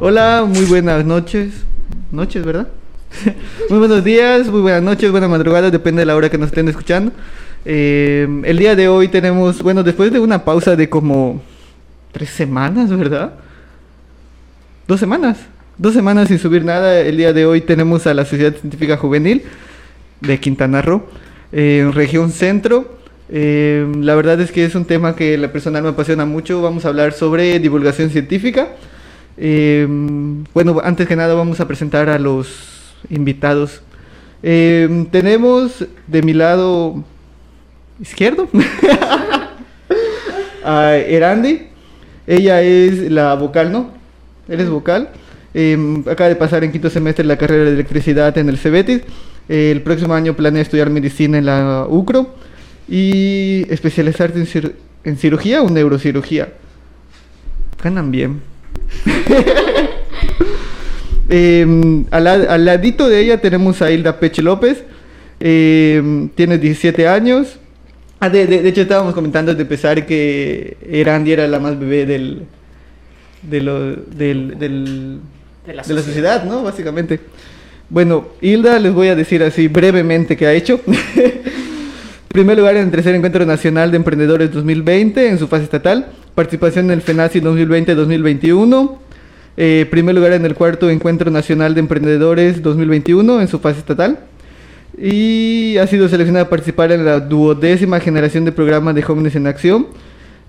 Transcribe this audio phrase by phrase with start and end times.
[0.00, 1.52] Hola, muy buenas noches.
[2.10, 2.66] Noches, ¿verdad?
[3.70, 6.68] muy buenos días, muy buenas noches, buenas madrugadas, depende de la hora que nos estén
[6.68, 7.12] escuchando.
[7.64, 11.40] Eh, el día de hoy tenemos, bueno, después de una pausa de como
[12.10, 13.34] tres semanas, ¿verdad?
[14.88, 15.38] Dos semanas.
[15.78, 16.98] Dos semanas sin subir nada.
[16.98, 19.42] El día de hoy tenemos a la Sociedad Científica Juvenil
[20.20, 21.06] de Quintana Roo,
[21.52, 22.98] en región centro.
[23.28, 26.60] Eh, la verdad es que es un tema que la personal me apasiona mucho.
[26.60, 28.70] Vamos a hablar sobre divulgación científica.
[29.36, 29.86] Eh,
[30.52, 33.82] bueno, antes que nada vamos a presentar a los invitados.
[34.42, 37.02] Eh, tenemos de mi lado
[38.00, 38.48] izquierdo
[40.64, 41.68] a Erandi.
[42.26, 43.90] Ella es la vocal, ¿no?
[44.48, 45.10] Él es vocal.
[46.10, 49.02] acaba de pasar en quinto semestre la carrera de electricidad en el CEBETIS.
[49.48, 52.34] el próximo año planea estudiar medicina en la UCRO
[52.88, 54.74] y especializarse en,
[55.04, 56.52] en cirugía o neurocirugía.
[57.82, 58.42] Ganan bien.
[61.26, 64.84] Em, al, ladito de ella tenemos a Hilda Peche López.
[65.40, 67.58] Em, tiene 17 años.
[68.20, 72.42] Ah, de, hecho, estábamos comentando de empezar que Erandi era la más bebé del,
[73.42, 73.60] de,
[74.16, 75.20] del,
[75.66, 76.62] de, la, sociedad, ¿no?
[76.62, 77.20] Básicamente.
[77.90, 80.80] Bueno, Hilda, les voy a decir así brevemente qué ha hecho.
[82.28, 86.06] Primer lugar en el tercer encuentro nacional de emprendedores 2020 en su fase estatal.
[86.34, 89.03] Participación en el FENACI 2020-2021.
[89.56, 94.18] Eh, primer lugar en el cuarto encuentro nacional de emprendedores 2021 en su fase estatal.
[94.96, 99.46] Y ha sido seleccionada a participar en la duodécima generación de programa de Jóvenes en
[99.46, 99.88] Acción,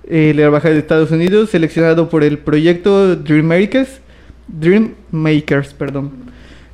[0.07, 4.01] eh, la Embajada de Estados Unidos, seleccionado por el proyecto Dream Makers,
[4.47, 6.11] Dream Makers, perdón.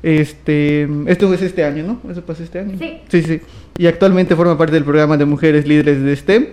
[0.02, 2.10] Este, esto es este año, ¿no?
[2.10, 2.76] Eso pasó este año.
[2.78, 2.98] Sí.
[3.08, 3.40] Sí, sí.
[3.78, 6.46] Y actualmente forma parte del programa de Mujeres Líderes de STEM.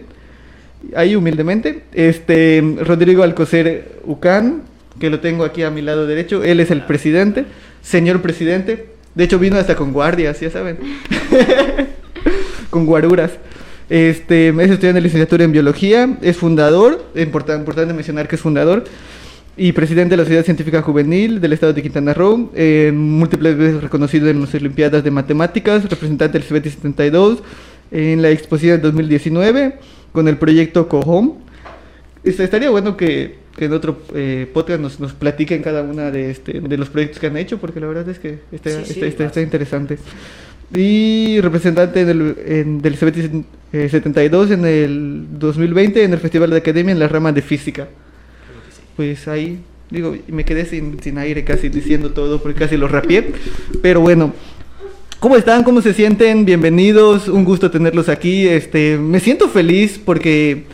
[0.96, 1.84] Ahí humildemente.
[1.94, 4.62] Este, Rodrigo Alcocer Ucán,
[5.00, 6.44] que lo tengo aquí a mi lado derecho.
[6.44, 7.46] Él es el presidente,
[7.82, 8.88] señor presidente.
[9.16, 10.78] De hecho vino hasta con guardias, ya saben.
[12.70, 13.32] con guaruras.
[13.90, 18.84] Este, es estudiante de licenciatura en biología, es fundador, importante, importante mencionar que es fundador
[19.60, 23.82] y presidente de la Sociedad Científica Juvenil del Estado de Quintana Roo, eh, múltiples veces
[23.82, 27.40] reconocido en las Olimpiadas de Matemáticas, representante del CBT 72,
[27.92, 29.78] en la exposición del 2019,
[30.14, 31.40] con el proyecto COHOM.
[32.24, 36.32] Este, estaría bueno que, que en otro eh, podcast nos, nos platiquen cada una de,
[36.32, 39.42] este, de los proyectos que han hecho, porque la verdad es que está, está, está,
[39.42, 40.00] interesante.
[40.74, 46.92] Y representante del, en, del CBT 72 en el 2020 en el Festival de Academia
[46.92, 47.88] en la rama de Física
[49.00, 53.32] pues ahí, digo, me quedé sin, sin aire casi diciendo todo porque casi lo rapié.
[53.82, 54.34] Pero bueno,
[55.22, 55.64] ¿Cómo están?
[55.64, 56.44] ¿Cómo se sienten?
[56.44, 58.46] Bienvenidos, un gusto tenerlos aquí.
[58.46, 60.66] Este, me siento feliz porque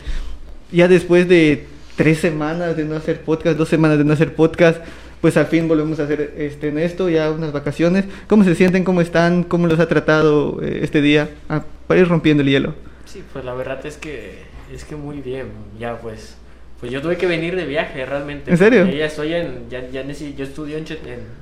[0.72, 4.84] ya después de tres semanas de no hacer podcast, dos semanas de no hacer podcast,
[5.22, 8.06] pues al fin volvemos a hacer este, en esto, ya unas vacaciones.
[8.28, 8.84] ¿Cómo se sienten?
[8.84, 9.44] ¿Cómo están?
[9.44, 11.30] ¿Cómo los ha tratado eh, este día?
[11.50, 12.76] Ah, para ir rompiendo el hielo.
[13.06, 15.48] Sí, pues la verdad es que es que muy bien.
[15.80, 16.36] Ya pues
[16.80, 18.52] pues yo tuve que venir de viaje realmente.
[18.52, 18.86] ¿En serio?
[18.88, 20.86] Ya estoy en, ya, ya yo estudio en,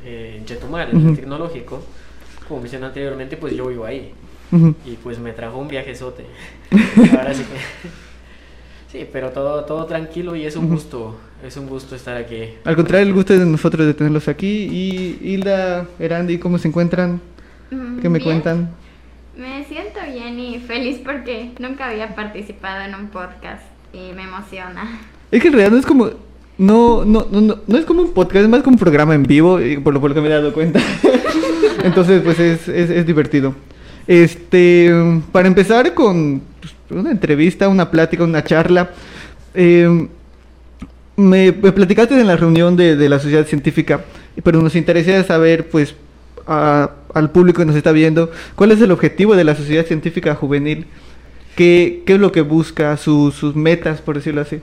[0.05, 1.83] eh, en, Chetumal, en el tecnológico.
[2.47, 4.13] Como mencioné anteriormente, pues yo vivo ahí.
[4.85, 6.25] Y pues me trajo un viajezote.
[7.17, 7.89] Ahora sí que...
[8.93, 12.49] Sí, pero todo, todo tranquilo y es un gusto, es un gusto estar aquí.
[12.63, 14.69] Al contrario, el gusto es de nosotros de tenerlos aquí.
[14.71, 17.19] Y Hilda, Erandi, ¿cómo se encuentran?
[17.71, 18.69] Mm, ¿Qué me cuentan?
[19.35, 25.01] Me siento bien y feliz porque nunca había participado en un podcast y me emociona.
[25.31, 26.11] Es que en realidad no es como.
[26.59, 29.57] No, no, no, no, es como un podcast, es más como un programa en vivo,
[29.83, 30.79] por lo, por que me he dado cuenta.
[31.83, 33.55] Entonces, pues es, es, es, divertido.
[34.05, 34.91] Este,
[35.31, 36.52] para empezar con
[36.89, 38.91] una entrevista, una plática, una charla.
[39.53, 40.07] Eh,
[41.15, 44.03] me, platicaste en la reunión de, de, la sociedad científica,
[44.43, 45.95] pero nos interesa saber, pues,
[46.47, 50.35] a, al público que nos está viendo, cuál es el objetivo de la sociedad científica
[50.35, 50.87] juvenil,
[51.55, 54.59] qué, qué es lo que busca, su, sus metas, por decirlo así.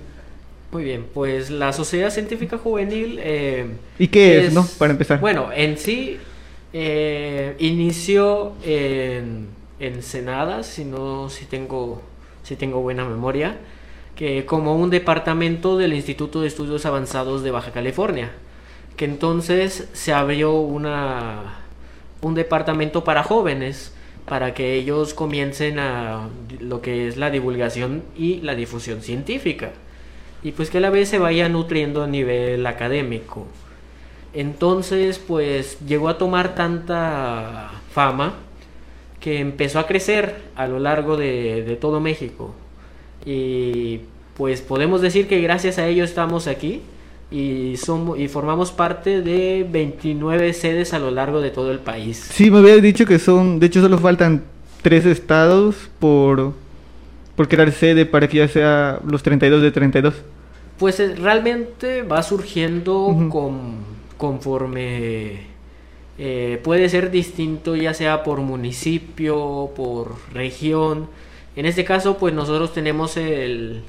[0.72, 3.18] Muy bien, pues la Sociedad Científica Juvenil...
[3.20, 3.66] Eh,
[3.98, 4.64] ¿Y qué es, no?
[4.78, 5.18] Para empezar.
[5.18, 6.18] Bueno, en sí
[6.72, 9.48] eh, inició en,
[9.80, 12.02] en Senada, si, no, si, tengo,
[12.42, 13.58] si tengo buena memoria,
[14.16, 18.30] que como un departamento del Instituto de Estudios Avanzados de Baja California,
[18.96, 21.60] que entonces se abrió una,
[22.20, 23.94] un departamento para jóvenes
[24.26, 26.28] para que ellos comiencen a
[26.60, 29.72] lo que es la divulgación y la difusión científica
[30.42, 33.46] y pues que a la vez se vaya nutriendo a nivel académico.
[34.32, 38.34] Entonces, pues llegó a tomar tanta fama
[39.20, 42.54] que empezó a crecer a lo largo de, de, todo México.
[43.24, 44.00] Y
[44.36, 46.80] pues podemos decir que gracias a ello estamos aquí,
[47.30, 52.28] y, somos, y formamos parte de 29 sedes a lo largo de todo el país.
[52.32, 54.42] Sí, me había dicho que son, de hecho solo faltan
[54.82, 56.54] tres estados por,
[57.36, 60.14] por crear sede para que ya sea los 32 de 32.
[60.78, 63.76] Pues eh, realmente va surgiendo con,
[64.16, 65.49] conforme
[66.22, 71.08] eh, puede ser distinto ya sea por municipio, por región.
[71.56, 73.80] En este caso pues nosotros tenemos el,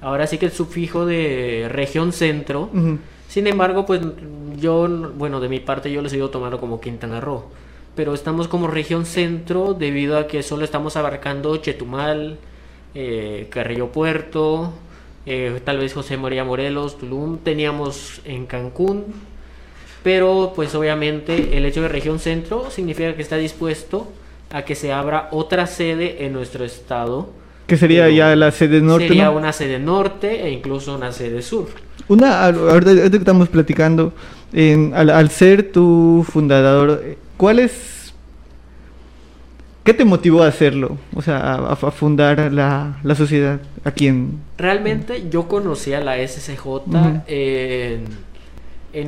[0.00, 2.70] ahora sí que el sufijo de región centro.
[3.28, 4.00] Sin embargo pues
[4.56, 7.44] yo, bueno de mi parte yo lo sigo tomando como Quintana Roo.
[7.94, 12.38] Pero estamos como región centro debido a que solo estamos abarcando Chetumal,
[12.94, 14.72] eh, Carrillo Puerto,
[15.26, 19.04] eh, tal vez José María Morelos, Tulum, teníamos en Cancún,
[20.08, 24.10] pero pues obviamente el hecho de región centro significa que está dispuesto
[24.50, 27.28] a que se abra otra sede en nuestro estado.
[27.66, 29.06] Que sería ya la sede norte.
[29.06, 31.66] Sería una sede norte e incluso una sede sur.
[32.08, 34.14] Una, ahorita que estamos platicando,
[34.94, 37.98] al, al, ser tu fundador, ¿cuál es
[39.88, 40.98] ¿Qué te motivó a hacerlo?
[41.14, 44.38] O sea, a, fundar la, sociedad aquí en...
[44.58, 46.66] Realmente yo conocí a la SCJ
[47.26, 48.04] en,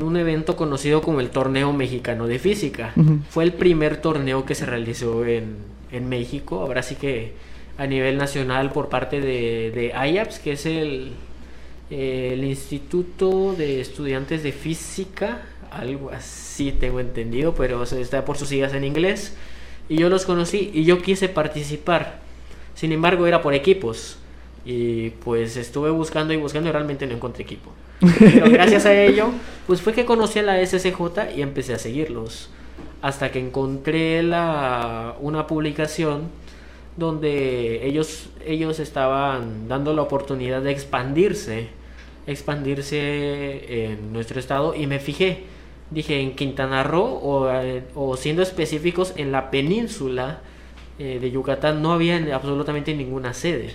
[0.03, 2.93] un evento conocido como el Torneo Mexicano de Física.
[3.31, 6.61] Fue el primer torneo que se realizó en, México.
[6.61, 7.33] Ahora sí que
[7.77, 11.13] a nivel nacional por parte de, de IAPS, que es el,
[11.91, 18.75] el Instituto de Estudiantes de Física, algo así tengo entendido, pero está por sus siglas
[18.75, 19.35] en inglés
[19.89, 22.21] y yo los conocí y yo quise participar.
[22.75, 24.20] Sin embargo, era por equipos.
[24.65, 27.71] Y pues estuve buscando y buscando y realmente no encontré equipo.
[28.19, 29.31] Pero gracias a ello,
[29.67, 32.51] pues fue que conocí a la SCJ y empecé a seguirlos.
[33.03, 36.29] Hasta que encontré la, una publicación
[36.97, 41.69] donde ellos, ellos estaban dando la oportunidad de expandirse,
[42.27, 45.45] expandirse en nuestro estado y me fijé
[45.91, 47.21] dije en Quintana Roo
[47.95, 50.41] o, siendo específicos en la península
[50.99, 53.73] eh, de Yucatán no había absolutamente ninguna sede.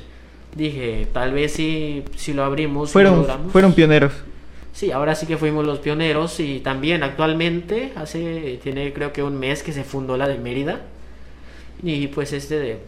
[0.56, 2.92] Dije, tal vez si, si lo abrimos...
[2.92, 4.14] Fueron, fueron pioneros.
[4.72, 9.38] Sí, ahora sí que fuimos los pioneros y también actualmente, hace, tiene creo que un
[9.38, 10.82] mes que se fundó la de Mérida.
[11.84, 12.80] Y pues este de,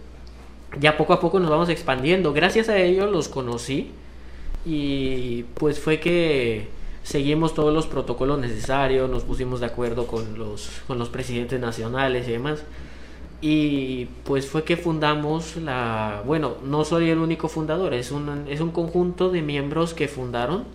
[0.80, 2.34] ya poco a poco nos vamos expandiendo.
[2.34, 3.92] Gracias a ellos los conocí
[4.66, 6.68] y pues fue que
[7.04, 12.28] seguimos todos los protocolos necesarios, nos pusimos de acuerdo con los, con los presidentes nacionales
[12.28, 12.64] y demás.
[13.42, 16.24] Y pues fue que fundamos la...
[16.26, 20.66] Bueno, no soy el único fundador, es un, es un conjunto de miembros que fundaron.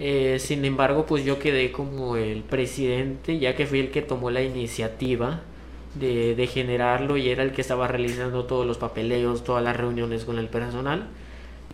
[0.00, 4.30] Eh, sin embargo, pues yo quedé como el presidente, ya que fui el que tomó
[4.30, 5.42] la iniciativa
[5.94, 10.24] de, de generarlo y era el que estaba realizando todos los papeleos, todas las reuniones
[10.24, 11.08] con el personal.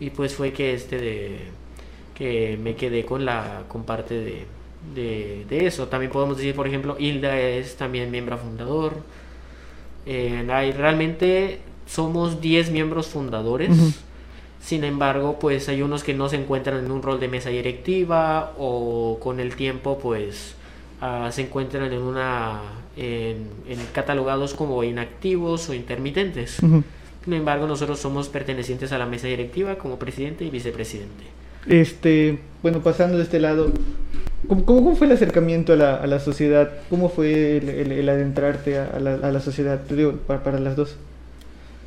[0.01, 1.39] Y pues fue que este de
[2.15, 4.47] que me quedé con la con parte de,
[4.95, 5.89] de, eso.
[5.89, 8.97] También podemos decir, por ejemplo, Hilda es también miembro fundador.
[10.07, 13.71] Eh, hay, realmente somos 10 miembros fundadores.
[14.61, 18.53] Sin embargo, pues hay unos que no se encuentran en un rol de mesa directiva
[18.59, 20.55] o con el tiempo pues
[21.01, 22.61] ah, se encuentran en una
[22.97, 23.49] en,
[23.93, 26.59] catalogados como inactivos o intermitentes.
[27.25, 31.25] Sin embargo, nosotros somos pertenecientes a la mesa directiva como presidente y vicepresidente.
[31.67, 33.73] Este, bueno, pasando de este lado,
[34.49, 36.71] ¿cómo, cómo fue el acercamiento a la, a la sociedad?
[36.91, 39.81] ¿Cómo fue el, adentrarte a la, a la, sociedad?
[39.81, 40.97] Digo, para, para, las dos.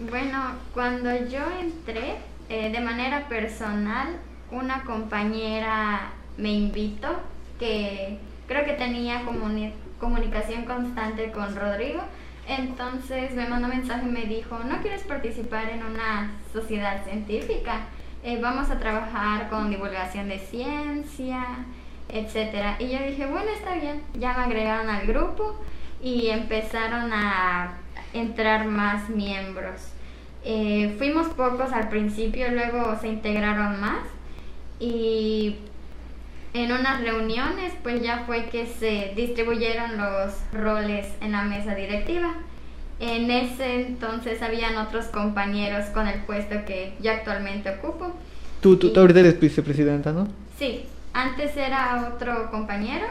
[0.09, 0.39] Bueno,
[0.73, 2.15] cuando yo entré,
[2.49, 4.07] eh, de manera personal,
[4.51, 7.09] una compañera me invitó,
[7.59, 9.23] que creo que tenía
[9.99, 12.01] comunicación constante con Rodrigo,
[12.47, 17.87] entonces me mandó un mensaje y me dijo, ¿no quieres participar en una sociedad científica?
[18.23, 21.43] Eh, vamos a trabajar con divulgación de ciencia,
[22.09, 22.77] etcétera.
[22.79, 24.01] Y yo dije, bueno, está bien.
[24.19, 25.55] Ya me agregaron al grupo
[26.01, 27.77] y empezaron a
[28.13, 29.89] entrar más miembros.
[30.43, 34.03] Eh, fuimos pocos al principio, luego se integraron más
[34.79, 35.55] y
[36.53, 42.35] en unas reuniones pues ya fue que se distribuyeron los roles en la mesa directiva.
[42.99, 48.13] En ese entonces habían otros compañeros con el puesto que yo actualmente ocupo.
[48.61, 50.27] Tú, tú, ahorita eres vicepresidenta, ¿no?
[50.57, 50.85] Sí,
[51.15, 53.05] antes era otro compañero.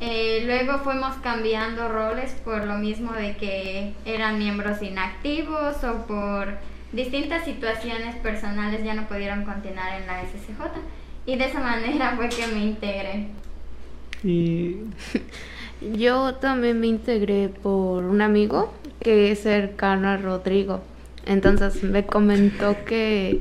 [0.00, 6.58] Eh, luego fuimos cambiando roles por lo mismo de que eran miembros inactivos o por
[6.92, 10.80] distintas situaciones personales ya no pudieron continuar en la SCJ.
[11.26, 13.28] Y de esa manera fue que me integré.
[14.24, 14.78] Y
[15.96, 20.80] yo también me integré por un amigo que es cercano a Rodrigo.
[21.28, 23.40] Entonces me comentó que,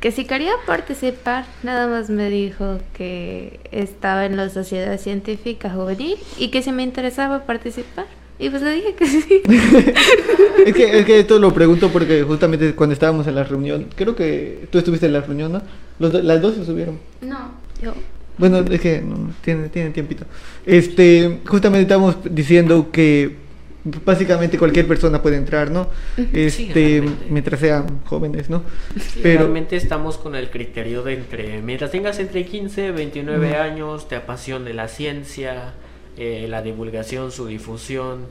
[0.00, 6.16] que si quería participar, nada más me dijo que estaba en la Sociedad Científica Juvenil
[6.36, 8.06] y que si me interesaba participar.
[8.40, 9.42] Y pues le dije que sí.
[10.66, 14.16] es, que, es que esto lo pregunto porque justamente cuando estábamos en la reunión, creo
[14.16, 15.62] que tú estuviste en la reunión, ¿no?
[16.00, 16.98] Los las dos se subieron.
[17.20, 17.52] No.
[17.80, 17.94] Yo.
[18.36, 20.24] Bueno, es que no, tiene, tiene tiempito.
[20.66, 23.47] Este, justamente estábamos diciendo que
[23.84, 25.88] básicamente cualquier persona puede entrar, ¿no?
[26.32, 28.62] Este, mientras sean jóvenes, ¿no?
[28.98, 33.48] Sí, Pero Realmente estamos con el criterio de entre, mientras tengas entre 15 y 29
[33.48, 33.56] Ujú.
[33.56, 35.74] años, te apasione la ciencia,
[36.16, 38.26] eh, la divulgación, su difusión,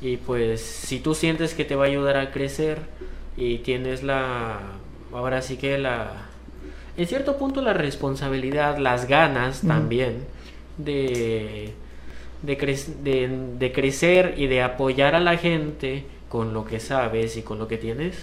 [0.00, 2.78] y pues si tú sientes que te va a ayudar a crecer
[3.36, 4.58] y tienes la,
[5.12, 6.26] ahora sí que la,
[6.96, 10.24] en cierto punto la responsabilidad, las ganas también
[10.78, 11.72] de,
[12.42, 17.42] de, cre- de, crecer y de apoyar a la gente con lo que sabes y
[17.42, 18.16] con lo que tienes,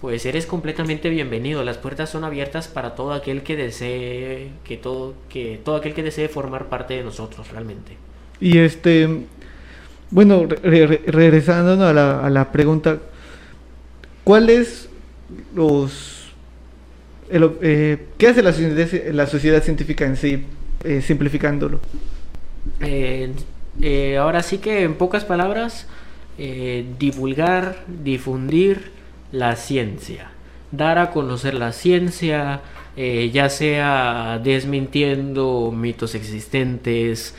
[0.00, 1.62] pues eres completamente bienvenido.
[1.64, 6.02] Las puertas son abiertas para todo aquel que desee, que todo, que todo aquel que
[6.02, 7.92] desee formar parte de nosotros realmente.
[8.40, 9.08] Y este,
[10.10, 12.98] bueno, re- re- regresando a, la, a la pregunta,
[14.24, 14.88] ¿cuáles
[15.54, 16.32] los,
[17.30, 18.52] el eh, qué hace la
[19.12, 20.44] la sociedad científica en sí,
[20.84, 21.80] eh, simplificándolo?
[23.80, 25.86] Eh, ahora sí que en pocas palabras,
[26.38, 28.90] eh, divulgar, difundir
[29.32, 30.30] la ciencia,
[30.70, 32.60] dar a conocer la ciencia,
[32.96, 37.34] eh, ya sea desmintiendo mitos existentes,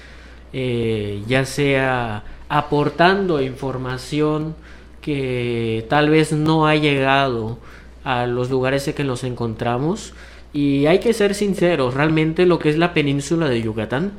[0.53, 4.56] ya sea aportando información
[5.01, 7.58] que tal vez no ha llegado
[8.03, 10.13] a los lugares en que nos encontramos.
[10.53, 14.12] Y hay que ser sinceros, realmente lo que es la península de Yucatán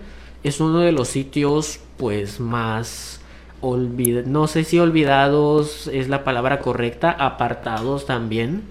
[0.45, 3.21] es uno de los sitios pues más
[3.61, 8.63] olvid no sé si olvidados es la palabra correcta, apartados también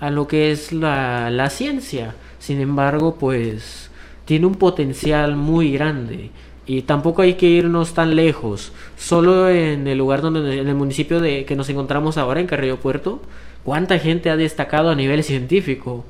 [0.00, 2.14] a lo que es la, la ciencia.
[2.38, 3.90] Sin embargo, pues
[4.24, 6.30] tiene un potencial muy grande
[6.66, 8.72] y tampoco hay que irnos tan lejos.
[8.96, 12.78] Solo en el lugar donde en el municipio de que nos encontramos ahora en Carrillo
[12.78, 13.20] Puerto,
[13.64, 16.04] cuánta gente ha destacado a nivel científico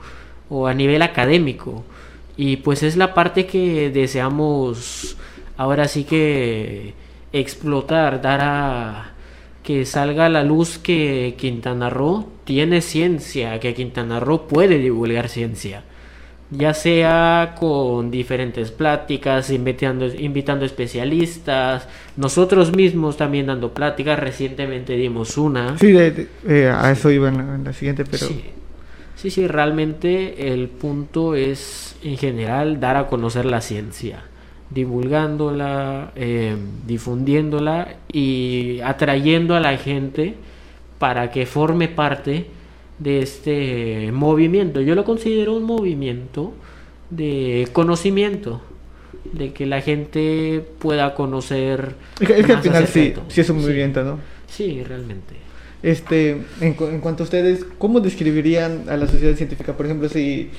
[0.49, 1.85] o a nivel académico.
[2.43, 5.17] Y pues es la parte que deseamos
[5.59, 6.95] ahora sí que
[7.35, 9.13] explotar, dar a
[9.63, 15.29] que salga a la luz que Quintana Roo tiene ciencia, que Quintana Roo puede divulgar
[15.29, 15.83] ciencia,
[16.51, 25.37] ya sea con diferentes pláticas, invitando, invitando especialistas, nosotros mismos también dando pláticas, recientemente dimos
[25.37, 25.77] una.
[25.77, 28.27] Sí, de- de- eh, a eso iba en la, en la siguiente, pero...
[28.29, 28.45] Sí.
[29.17, 34.23] Sí, sí, realmente el punto es en general dar a conocer la ciencia,
[34.71, 40.35] divulgándola, eh, difundiéndola y atrayendo a la gente
[40.99, 42.47] para que forme parte
[42.99, 44.81] de este movimiento.
[44.81, 46.53] Yo lo considero un movimiento
[47.11, 48.61] de conocimiento,
[49.33, 51.95] de que la gente pueda conocer.
[52.21, 53.67] Es que, es que al final sí, es un Sí.
[53.67, 54.19] movimiento, ¿no?
[54.47, 55.35] Sí, realmente.
[55.83, 59.73] Este, en, cu- en cuanto a ustedes, ¿cómo describirían a la sociedad científica?
[59.73, 60.51] Por ejemplo, si,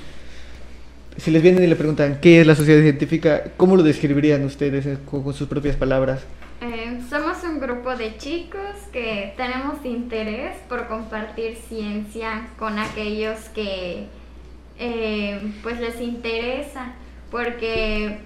[1.18, 4.86] si les vienen y le preguntan qué es la sociedad científica, ¿cómo lo describirían ustedes
[4.88, 6.22] eh, con, con sus propias palabras?
[6.62, 8.62] Eh, somos un grupo de chicos
[8.92, 14.06] que tenemos interés por compartir ciencia con aquellos que
[14.80, 16.94] eh, pues les interesa,
[17.30, 18.18] porque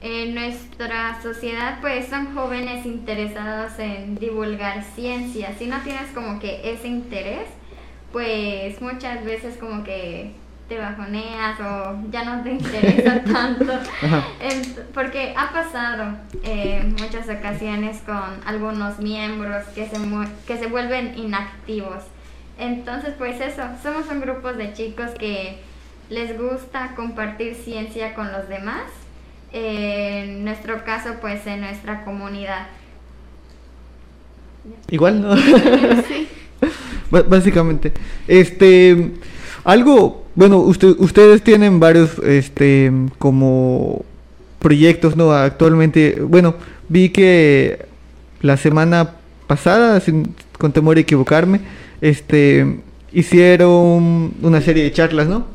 [0.00, 5.54] en nuestra sociedad pues son jóvenes interesados en divulgar ciencia.
[5.58, 7.48] Si no tienes como que ese interés,
[8.12, 10.32] pues muchas veces como que
[10.68, 13.72] te bajoneas o ya no te interesa tanto.
[14.94, 16.14] Porque ha pasado
[16.44, 22.04] eh, muchas ocasiones con algunos miembros que se, mu- que se vuelven inactivos.
[22.58, 25.58] Entonces, pues eso, somos un grupo de chicos que
[26.08, 28.84] les gusta compartir ciencia con los demás.
[29.52, 32.66] Eh, en nuestro caso, pues en nuestra comunidad.
[34.90, 35.36] Igual, ¿no?
[36.08, 36.28] Sí.
[37.10, 37.92] Básicamente.
[38.28, 39.12] Este,
[39.64, 44.04] algo, bueno, usted, ustedes tienen varios, este, como
[44.60, 45.32] proyectos, ¿no?
[45.32, 46.54] Actualmente, bueno,
[46.88, 47.86] vi que
[48.42, 49.14] la semana
[49.46, 51.60] pasada, sin, con temor a equivocarme,
[52.00, 52.80] este,
[53.12, 55.46] hicieron una serie de charlas, ¿no?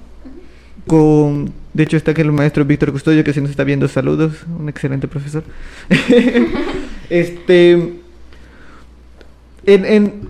[0.88, 4.32] Con, de hecho está aquí el maestro Víctor Custodio que se nos está viendo, saludos,
[4.58, 5.44] un excelente profesor.
[7.10, 7.72] este,
[9.66, 10.30] en, en,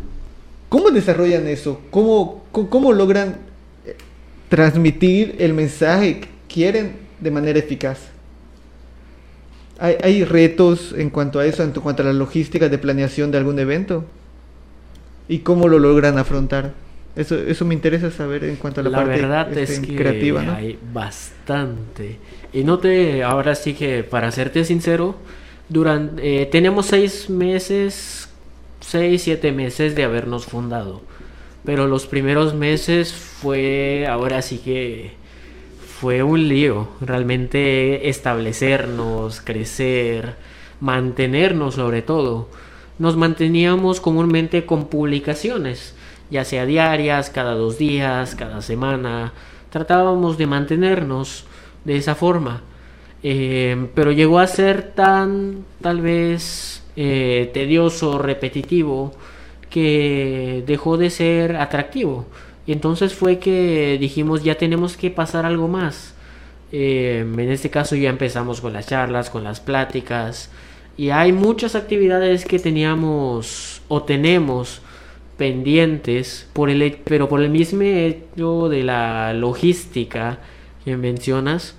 [0.69, 1.81] ¿Cómo desarrollan eso?
[1.91, 3.37] ¿Cómo, cómo, logran
[3.85, 3.95] eh,
[4.49, 7.99] transmitir el mensaje que quieren de manera eficaz?
[9.77, 13.37] ¿Hay, hay retos en cuanto a eso, en cuanto a la logística de planeación de
[13.37, 14.03] algún evento?
[15.27, 16.73] ¿Y cómo lo logran afrontar?
[17.15, 19.95] Eso, eso me interesa saber en cuanto a la, La parte verdad este, es que
[19.95, 20.53] creativa, ¿no?
[20.53, 22.17] hay bastante.
[22.51, 25.15] Y no te, ahora sí que para serte sincero,
[25.69, 28.29] durante, eh, tenemos seis meses,
[28.81, 31.01] seis, siete meses de habernos fundado.
[31.63, 35.13] Pero los primeros meses fue, ahora sí que
[35.99, 36.89] fue un lío.
[37.01, 40.35] Realmente establecernos, crecer,
[40.79, 42.49] mantenernos sobre todo.
[42.99, 45.95] Nos manteníamos comúnmente con publicaciones,
[46.29, 49.33] ya sea diarias, cada dos días, cada semana.
[49.69, 51.45] Tratábamos de mantenernos
[51.83, 52.61] de esa forma.
[53.23, 59.13] Eh, pero llegó a ser tan, tal vez, eh, tedioso, repetitivo,
[59.69, 62.25] que dejó de ser atractivo.
[62.67, 66.13] Y entonces fue que dijimos, ya tenemos que pasar algo más.
[66.71, 70.49] Eh, en este caso ya empezamos con las charlas, con las pláticas.
[70.97, 74.81] Y hay muchas actividades que teníamos o tenemos
[75.37, 80.39] pendientes, por el, pero por el mismo hecho de la logística
[80.83, 81.75] que mencionas,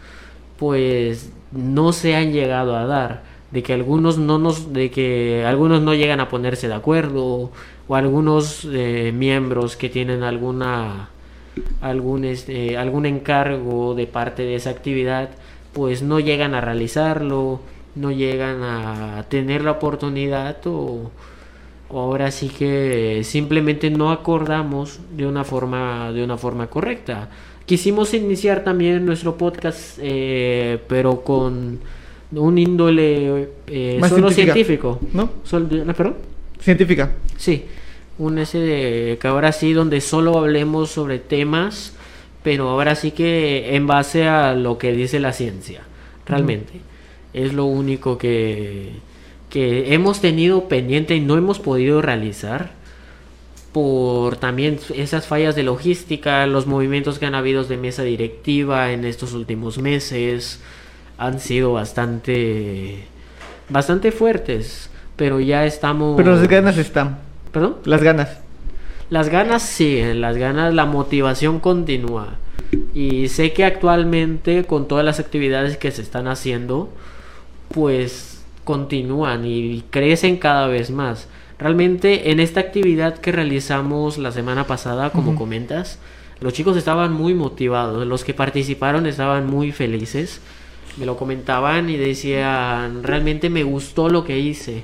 [0.58, 3.22] pues no se han llegado a dar.
[3.50, 7.50] De que algunos no nos, de que algunos no llegan a ponerse de acuerdo,
[7.88, 11.10] o algunos eh, miembros que tienen alguna
[11.80, 15.30] algún este, algún encargo de parte de esa actividad,
[15.72, 17.60] pues no llegan a realizarlo,
[17.94, 21.10] no llegan a tener la oportunidad o
[21.90, 27.30] ahora sí que simplemente no acordamos de una forma de una forma correcta.
[27.64, 31.80] Quisimos iniciar también nuestro podcast, eh, pero con
[32.32, 35.00] un índole eh, Más solo científico.
[35.12, 35.30] ¿No?
[35.44, 36.16] Sol- ¿no, perdón?
[36.60, 37.12] Científica.
[37.36, 37.64] Sí,
[38.18, 41.92] un ese de que ahora sí donde solo hablemos sobre temas,
[42.42, 45.82] pero ahora sí que en base a lo que dice la ciencia,
[46.24, 46.74] realmente.
[47.32, 48.92] Es lo único que,
[49.56, 52.72] que hemos tenido pendiente y no hemos podido realizar
[53.72, 59.06] por también esas fallas de logística, los movimientos que han habido de mesa directiva en
[59.06, 60.60] estos últimos meses
[61.16, 63.06] han sido bastante
[63.70, 67.20] bastante fuertes, pero ya estamos Pero las ganas están.
[67.50, 67.76] ¿Perdón?
[67.86, 68.40] Las ganas.
[69.08, 72.34] Las ganas sí, las ganas, la motivación continúa.
[72.92, 76.90] Y sé que actualmente con todas las actividades que se están haciendo,
[77.72, 78.35] pues
[78.66, 81.28] continúan y crecen cada vez más.
[81.58, 85.98] Realmente en esta actividad que realizamos la semana pasada, como comentas,
[86.40, 90.42] los chicos estaban muy motivados, los que participaron estaban muy felices.
[90.98, 94.82] Me lo comentaban y decían, realmente me gustó lo que hice.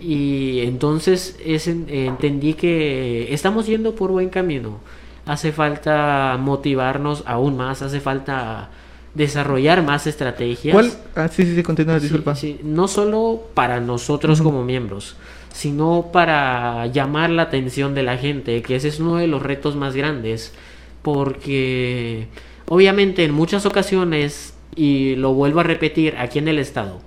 [0.00, 4.78] Y entonces es en- entendí que estamos yendo por buen camino.
[5.26, 8.70] Hace falta motivarnos aún más, hace falta
[9.14, 10.74] desarrollar más estrategias.
[10.74, 10.92] ¿Cuál?
[11.14, 12.34] Ah, sí, sí, sí, continúa, disculpa.
[12.34, 15.16] sí, no solo para nosotros como miembros,
[15.52, 19.76] sino para llamar la atención de la gente, que ese es uno de los retos
[19.76, 20.52] más grandes,
[21.02, 22.28] porque
[22.66, 27.00] obviamente en muchas ocasiones, y lo vuelvo a repetir aquí en el estado,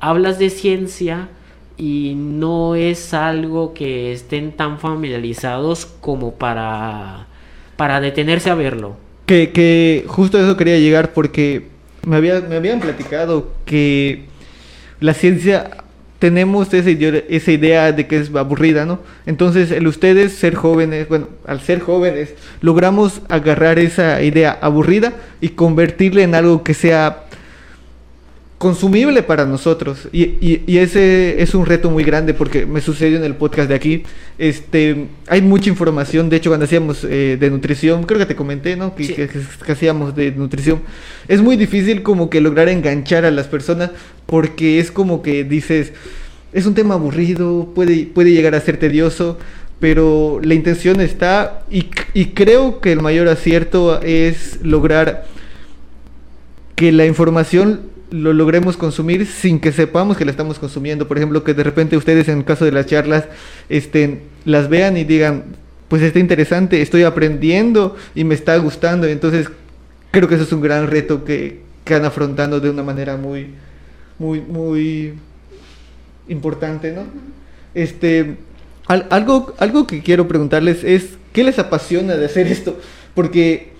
[0.00, 1.28] hablas de ciencia
[1.76, 7.26] y no es algo que estén tan familiarizados como para,
[7.76, 9.03] para detenerse a verlo.
[9.26, 11.68] Que, que justo a eso quería llegar porque
[12.06, 14.24] me, había, me habían platicado que
[15.00, 15.70] la ciencia
[16.18, 16.88] tenemos esa,
[17.28, 19.00] esa idea de que es aburrida, ¿no?
[19.26, 25.50] Entonces, el ustedes ser jóvenes, bueno, al ser jóvenes, logramos agarrar esa idea aburrida y
[25.50, 27.23] convertirla en algo que sea
[28.64, 30.08] consumible para nosotros.
[30.10, 33.68] Y, y- y ese es un reto muy grande porque me sucedió en el podcast
[33.68, 34.02] de aquí.
[34.38, 38.74] Este, hay mucha información, de hecho cuando hacíamos eh, de nutrición, creo que te comenté,
[38.76, 38.94] ¿no?
[38.94, 39.12] Que, Sí.
[39.12, 40.80] que- que hacíamos de nutrición.
[41.28, 43.90] Es muy difícil como que lograr enganchar a las personas
[44.24, 45.92] porque es como que dices,
[46.54, 49.38] es un tema aburrido, puede, puede llegar a ser tedioso.
[49.80, 55.26] Pero la intención está y, y creo que el mayor acierto es lograr
[56.76, 57.80] que la información
[58.14, 61.08] lo logremos consumir sin que sepamos que la estamos consumiendo.
[61.08, 63.24] Por ejemplo, que de repente ustedes en el caso de las charlas
[63.68, 65.44] este, las vean y digan,
[65.88, 69.06] pues está interesante, estoy aprendiendo y me está gustando.
[69.08, 69.48] Entonces,
[70.12, 73.48] creo que eso es un gran reto que, que han afrontando de una manera muy,
[74.18, 75.14] muy, muy
[76.28, 77.02] importante, ¿no?
[77.74, 78.36] Este,
[78.86, 82.78] al- algo, algo que quiero preguntarles es, ¿qué les apasiona de hacer esto?
[83.14, 83.73] Porque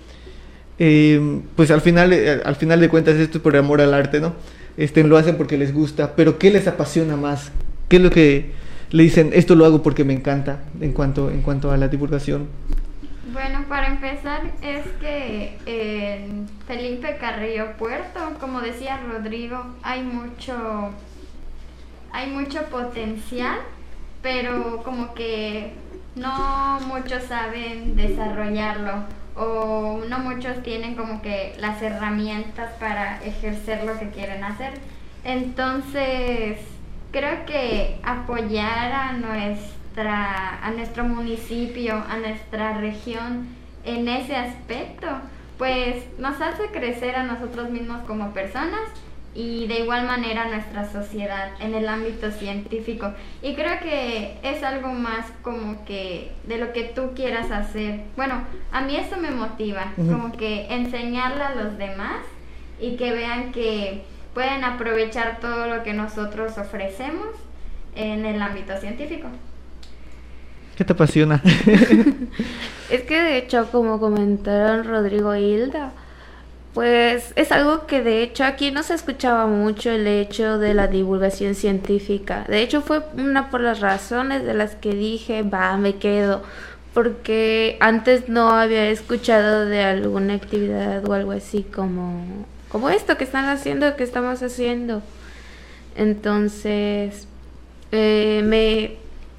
[0.79, 4.19] eh, pues al final, eh, al final de cuentas esto es por amor al arte,
[4.19, 4.33] ¿no?
[4.77, 7.51] Este, lo hacen porque les gusta, pero ¿qué les apasiona más?
[7.87, 8.51] ¿Qué es lo que
[8.91, 12.47] le dicen, esto lo hago porque me encanta en cuanto, en cuanto a la divulgación?
[13.31, 20.91] Bueno, para empezar es que en Felipe Carrillo Puerto, como decía Rodrigo, hay mucho
[22.11, 23.57] hay mucho potencial,
[24.21, 25.73] pero como que
[26.15, 29.03] no muchos saben desarrollarlo
[29.35, 34.73] o no muchos tienen como que las herramientas para ejercer lo que quieren hacer.
[35.23, 36.59] Entonces,
[37.11, 43.47] creo que apoyar a nuestra a nuestro municipio, a nuestra región
[43.85, 45.07] en ese aspecto,
[45.57, 48.81] pues nos hace crecer a nosotros mismos como personas
[49.35, 53.13] y de igual manera nuestra sociedad en el ámbito científico.
[53.41, 57.99] Y creo que es algo más como que de lo que tú quieras hacer.
[58.15, 62.23] Bueno, a mí eso me motiva, como que enseñarle a los demás
[62.79, 67.27] y que vean que pueden aprovechar todo lo que nosotros ofrecemos
[67.95, 69.27] en el ámbito científico.
[70.77, 71.41] ¿Qué te apasiona?
[72.89, 75.93] es que de hecho, como comentaron Rodrigo e Hilda,
[76.75, 80.87] pues es algo que de hecho aquí no se escuchaba mucho el hecho de la
[80.87, 82.43] divulgación científica.
[82.49, 86.43] De hecho fue una por las razones de las que dije, va, me quedo,
[86.93, 93.23] porque antes no había escuchado de alguna actividad o algo así como, como esto que
[93.23, 95.01] están haciendo, que estamos haciendo.
[95.95, 97.29] Entonces,
[97.93, 98.97] eh, me,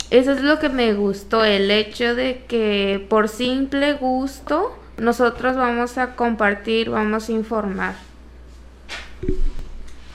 [0.09, 5.99] eso es lo que me gustó, el hecho de que por simple gusto, nosotros vamos
[5.99, 7.95] a compartir, vamos a informar.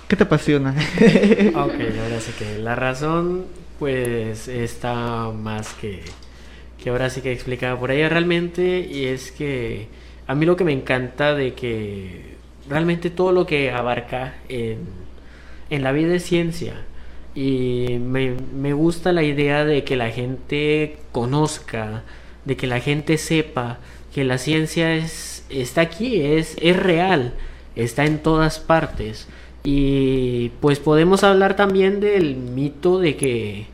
[0.08, 0.72] ¿Qué te apasiona?
[1.56, 3.46] ok, ahora sí que la razón
[3.80, 6.02] pues está más que,
[6.84, 9.88] que ahora sí que explicaba por ahí realmente y es que
[10.28, 12.36] a mí lo que me encanta de que
[12.70, 14.80] realmente todo lo que abarca en,
[15.70, 16.76] en la vida es ciencia
[17.34, 22.04] y me, me gusta la idea de que la gente conozca,
[22.46, 23.80] de que la gente sepa
[24.14, 27.34] que la ciencia es, está aquí, es, es real,
[27.76, 29.28] está en todas partes.
[29.64, 33.68] Y pues podemos hablar también del mito de que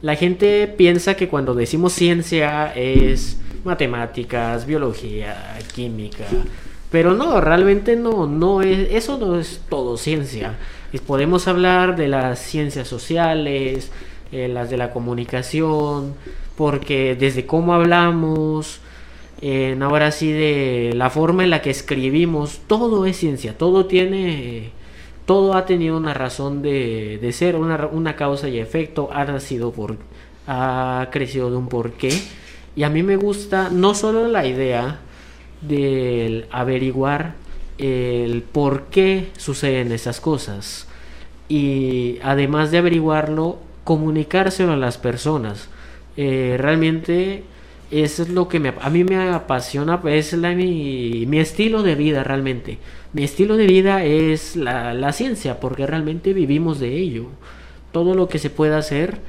[0.00, 6.24] la gente piensa que cuando decimos ciencia es matemáticas, biología, química,
[6.90, 10.54] pero no, realmente no, no es, eso no es todo ciencia.
[11.06, 13.90] podemos hablar de las ciencias sociales,
[14.32, 16.14] eh, las de la comunicación,
[16.56, 18.80] porque desde cómo hablamos,
[19.80, 24.70] ahora sí de la forma en la que escribimos, todo es ciencia, todo tiene,
[25.26, 29.72] todo ha tenido una razón de, de ser, una, una, causa y efecto, ha nacido
[29.72, 29.96] por,
[30.46, 32.10] ha crecido de un porqué.
[32.74, 35.00] Y a mí me gusta no solo la idea
[35.60, 37.34] del averiguar
[37.78, 40.88] el por qué suceden esas cosas,
[41.48, 45.68] y además de averiguarlo, comunicárselo a las personas.
[46.16, 47.44] Eh, realmente
[47.90, 51.94] eso es lo que me, a mí me apasiona, es la, mi, mi, estilo de
[51.94, 52.78] vida realmente.
[53.12, 57.26] Mi estilo de vida es la, la, ciencia, porque realmente vivimos de ello.
[57.92, 59.20] Todo lo que se puede hacer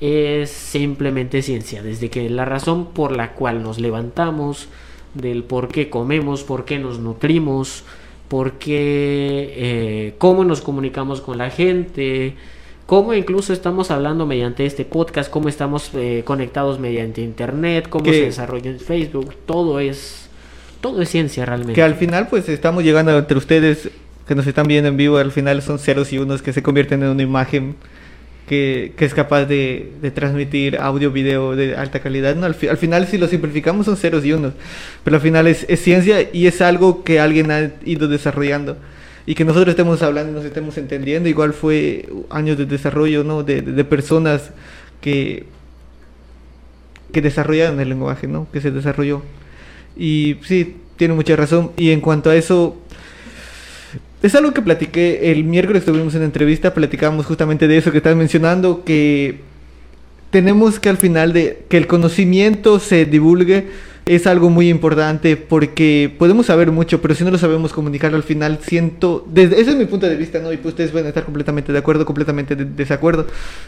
[0.00, 4.68] es simplemente ciencia, desde que la razón por la cual nos levantamos,
[5.14, 7.84] del por qué comemos, por qué nos nutrimos,
[8.28, 12.34] por qué, eh, cómo nos comunicamos con la gente,
[12.92, 18.24] cómo incluso estamos hablando mediante este podcast, cómo estamos eh, conectados mediante internet, cómo se
[18.24, 20.28] desarrolla en Facebook, todo es
[20.82, 21.72] todo es ciencia realmente.
[21.72, 23.88] Que al final pues estamos llegando entre ustedes
[24.28, 27.02] que nos están viendo en vivo, al final son ceros y unos que se convierten
[27.02, 27.76] en una imagen
[28.46, 32.36] que, que es capaz de, de, transmitir audio, video de alta calidad.
[32.36, 34.52] No, al, al, final si lo simplificamos son ceros y unos,
[35.02, 38.76] pero al final es, es ciencia y es algo que alguien ha ido desarrollando
[39.26, 43.42] y que nosotros estemos hablando y nos estemos entendiendo, igual fue años de desarrollo, ¿no?
[43.42, 44.50] De, de, personas
[45.00, 45.46] que,
[47.12, 48.48] que desarrollaron el lenguaje, ¿no?
[48.52, 49.22] Que se desarrolló.
[49.96, 51.70] Y sí, tiene mucha razón.
[51.76, 52.76] Y en cuanto a eso,
[54.22, 58.16] es algo que platiqué el miércoles, estuvimos en entrevista, platicábamos justamente de eso que estás
[58.16, 59.40] mencionando, que
[60.30, 63.66] tenemos que al final de que el conocimiento se divulgue
[64.04, 68.22] es algo muy importante porque podemos saber mucho, pero si no lo sabemos comunicar al
[68.22, 70.52] final, siento, desde ese es mi punto de vista, ¿no?
[70.52, 73.26] Y pues ustedes pueden estar completamente de acuerdo, completamente de desacuerdo,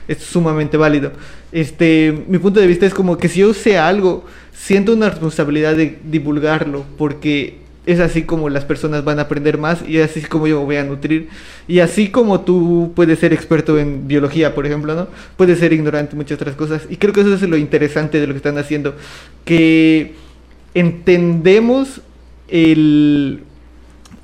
[0.09, 1.13] es sumamente válido.
[1.53, 5.77] Este, mi punto de vista es como que si yo sé algo, siento una responsabilidad
[5.77, 10.47] de divulgarlo porque es así como las personas van a aprender más y así como
[10.47, 11.29] yo voy a nutrir.
[11.69, 15.09] Y así como tú puedes ser experto en biología, por ejemplo, ¿no?
[15.37, 16.83] Puedes ser ignorante en muchas otras cosas.
[16.89, 18.95] Y creo que eso es lo interesante de lo que están haciendo.
[19.45, 20.15] Que
[20.75, 22.01] entendemos
[22.49, 23.43] el...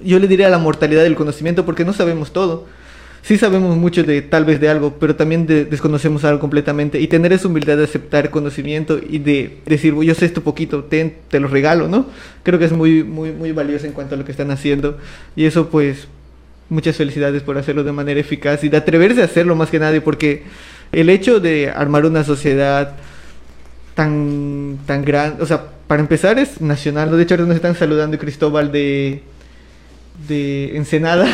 [0.00, 2.66] Yo le diría la mortalidad del conocimiento porque no sabemos todo
[3.22, 7.00] sí sabemos mucho de tal vez de algo, pero también desconocemos algo completamente.
[7.00, 11.16] Y tener esa humildad de aceptar conocimiento y de decir, yo sé esto poquito, te,
[11.28, 12.06] te lo regalo, ¿no?
[12.42, 14.98] Creo que es muy, muy, muy valioso en cuanto a lo que están haciendo.
[15.36, 16.08] Y eso pues,
[16.68, 20.00] muchas felicidades por hacerlo de manera eficaz y de atreverse a hacerlo más que nadie,
[20.00, 20.44] porque
[20.92, 22.96] el hecho de armar una sociedad
[24.04, 25.42] tan, tan grande.
[25.42, 27.10] O sea, para empezar es nacional.
[27.14, 29.22] De hecho, ahora nos están saludando Cristóbal de,
[30.28, 31.26] de Ensenada.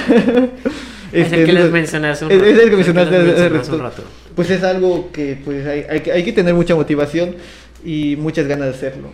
[1.13, 2.45] Es el Este, que les no- mencioné hace un rato.
[2.45, 4.03] es el que les mencionaste un rato.
[4.35, 7.37] Pues es algo que pues hay, hay, que- hay que tener mucha motivación
[7.85, 9.09] y muchas ganas de hacerlo.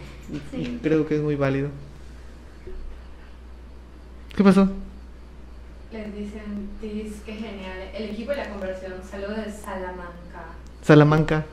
[0.57, 1.69] Y- creo que es muy válido.
[4.35, 4.71] ¿Qué pasó?
[5.93, 7.79] Les dicen, Tis, qué genial.
[7.95, 10.57] El equipo de la conversión, saludos de Salamanca.
[10.83, 11.45] Salamanca.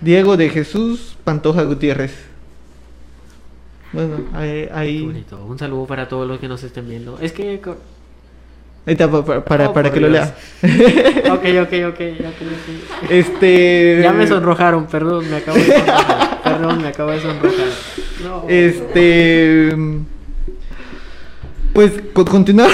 [0.00, 2.14] Diego de Jesús Pantoja Gutiérrez.
[3.92, 5.24] Bueno, ahí, ahí.
[5.46, 7.18] Un saludo para todos los que nos estén viendo.
[7.20, 7.60] Es que.
[8.86, 10.34] ahí está, pa- para, Oh, para por que lo lea.
[11.32, 12.00] Ok, ok, ok.
[12.28, 13.10] ok.
[13.10, 14.00] Este.
[14.02, 16.42] Ya me sonrojaron, perdón, me acabo de sonrojar.
[16.42, 17.66] Perdón, me acabo de sonrojar.
[18.22, 18.44] No.
[18.48, 19.74] Este.
[21.72, 22.70] Pues co- continuar.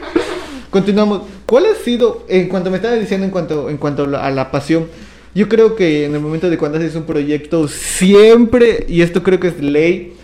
[0.70, 1.22] Continuamos.
[1.46, 4.88] ¿Cuál ha sido, en cuanto me estabas diciendo en cuanto, en cuanto a la- pasión?
[5.34, 9.40] Yo creo que en el momento de cuando haces un proyecto, siempre, y esto creo
[9.40, 10.14] que es ley,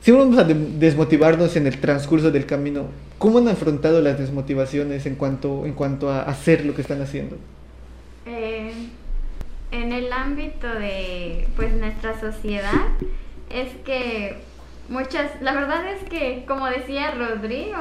[0.00, 2.86] siempre vamos a de- desmotivarnos en el transcurso del camino.
[3.18, 7.36] ¿Cómo han afrontado las desmotivaciones en cuanto, en cuanto a hacer lo que están haciendo?
[8.26, 8.72] Eh,
[9.72, 12.86] en el ámbito de pues nuestra sociedad
[13.50, 14.36] es que
[14.88, 17.76] muchas, la verdad es que como decía Rodrigo,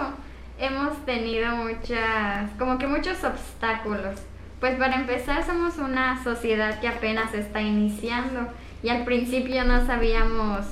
[0.59, 4.19] hemos tenido muchas, como que muchos obstáculos.
[4.59, 8.47] Pues para empezar somos una sociedad que apenas está iniciando
[8.83, 10.65] y al principio no sabíamos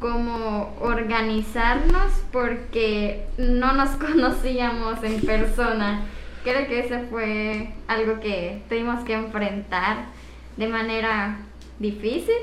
[0.00, 6.02] cómo organizarnos porque no nos conocíamos en persona.
[6.44, 10.06] Creo que ese fue algo que tuvimos que enfrentar
[10.56, 11.36] de manera
[11.78, 12.34] difícil.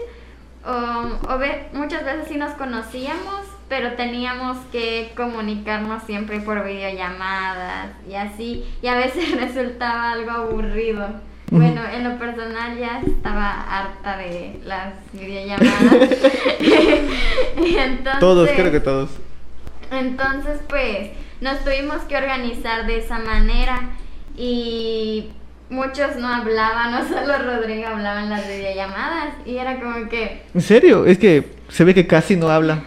[0.65, 7.89] Um, o ve- muchas veces sí nos conocíamos, pero teníamos que comunicarnos siempre por videollamadas
[8.09, 11.07] y así, y a veces resultaba algo aburrido.
[11.51, 16.09] Bueno, en lo personal ya estaba harta de las videollamadas.
[17.63, 19.11] Y entonces, Todos, creo que todos.
[19.91, 23.79] entonces, pues, nos tuvimos que organizar de esa manera
[24.35, 25.29] y
[25.69, 30.41] muchos no hablaban, no solo Rodrigo hablaba en las videollamadas y era como que...
[30.53, 31.05] ¿En serio?
[31.05, 32.83] Es que se ve que casi no habla.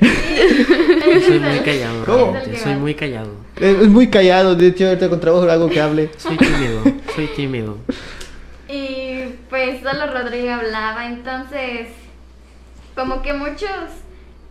[0.00, 2.36] Yo soy muy callado, ¿Cómo?
[2.62, 3.30] Soy muy callado.
[3.56, 6.10] Es es muy callado, de hecho ahorita con trabajo algo que hable.
[6.16, 6.82] Soy tímido,
[7.14, 7.78] soy tímido.
[8.68, 11.88] Y pues solo Rodrigo hablaba, entonces
[12.94, 13.68] como que muchos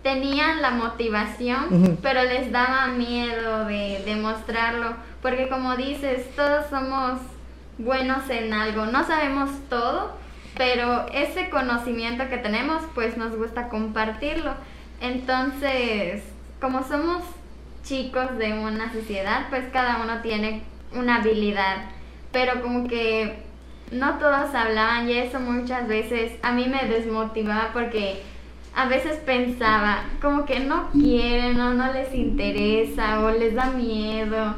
[0.04, 1.98] tenían la motivación, Ujú.
[2.02, 7.20] pero les daba miedo de demostrarlo, porque como dices, todos somos
[7.78, 10.12] buenos en algo, no sabemos todo,
[10.58, 14.54] pero ese conocimiento que tenemos, pues nos gusta compartirlo.
[15.04, 16.24] Entonces,
[16.62, 17.24] como somos
[17.84, 20.64] chicos de una sociedad, pues cada uno tiene
[20.96, 21.90] una habilidad,
[22.32, 23.44] pero como que
[23.92, 28.22] no todos hablaban y eso muchas veces a mí me desmotivaba porque
[28.74, 34.56] a veces pensaba como que no quieren o no les interesa o les da miedo.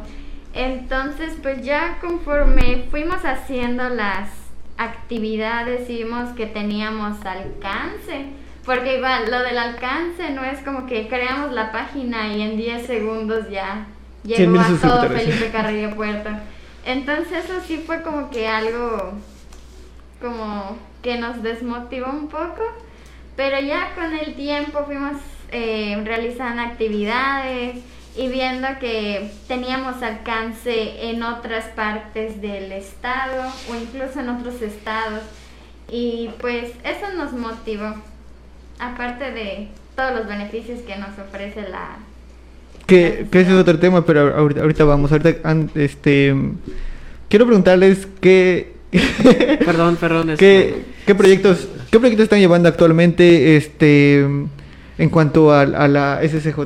[0.53, 4.29] Entonces pues ya conforme fuimos haciendo las
[4.77, 8.27] actividades y vimos que teníamos alcance,
[8.65, 12.85] porque igual lo del alcance no es como que creamos la página y en 10
[12.85, 13.87] segundos ya
[14.23, 15.09] llegó 100,000 a todo.
[15.09, 16.29] Felipe Carrillo Puerto.
[16.83, 19.13] Entonces eso sí fue como que algo
[20.21, 22.63] como que nos desmotivó un poco,
[23.35, 25.17] pero ya con el tiempo fuimos
[25.51, 27.77] eh, realizando actividades
[28.15, 35.21] y viendo que teníamos alcance en otras partes del estado o incluso en otros estados
[35.89, 37.93] y pues eso nos motivó,
[38.79, 41.97] aparte de todos los beneficios que nos ofrece la...
[42.85, 45.11] Que, que ese es otro tema, pero ahorita, ahorita vamos.
[45.11, 46.35] Ahorita, an- este,
[47.29, 48.73] quiero preguntarles qué,
[49.65, 50.29] Perdón, perdón.
[50.31, 56.21] es qué, qué proyectos, qué proyectos están llevando actualmente, este, en cuanto a, a la
[56.23, 56.59] SCJ.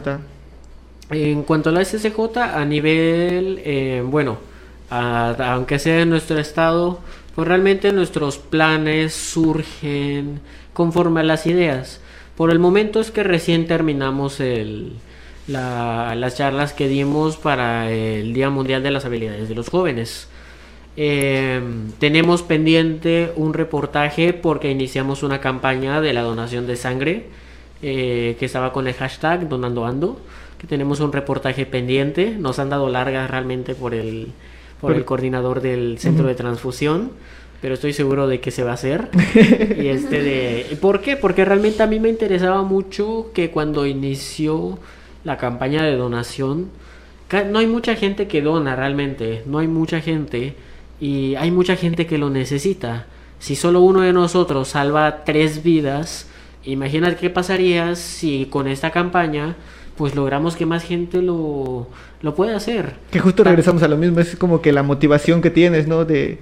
[1.11, 4.37] En cuanto a la SCJ, a nivel, eh, bueno,
[4.89, 6.99] a- aunque sea en nuestro estado,
[7.33, 10.41] pues realmente nuestros planes surgen
[10.83, 11.99] conforme a las ideas.
[12.37, 14.93] Por el momento es que recién terminamos el,
[15.45, 20.29] la- las charlas que dimos para el Día Mundial de las Habilidades de los Jóvenes.
[20.95, 21.59] Eh,
[21.99, 27.25] tenemos pendiente un reportaje porque iniciamos una campaña de la donación de sangre
[27.81, 30.19] eh, que estaba con el hashtag donando ando
[30.59, 34.27] que tenemos un reportaje pendiente nos han dado largas realmente por el
[34.81, 37.11] por Por- el coordinador del centro de transfusión
[37.61, 39.09] pero estoy seguro de que se va a hacer
[39.77, 41.17] y este de ¿por qué?
[41.17, 44.79] porque realmente a mí me interesaba mucho que cuando inició
[45.23, 46.69] la campaña de donación
[47.51, 50.55] no hay mucha gente que dona realmente, no hay mucha gente
[50.99, 53.05] y hay mucha gente que lo necesita.
[53.37, 56.27] Si solo uno de nosotros salva tres vidas,
[56.65, 59.55] imagínate qué pasaría si con esta campaña
[59.95, 61.87] pues logramos que más gente lo,
[62.21, 62.95] lo pueda hacer.
[63.11, 66.05] Que justo regresamos a lo mismo, es como que la motivación que tienes, ¿no?
[66.05, 66.39] De,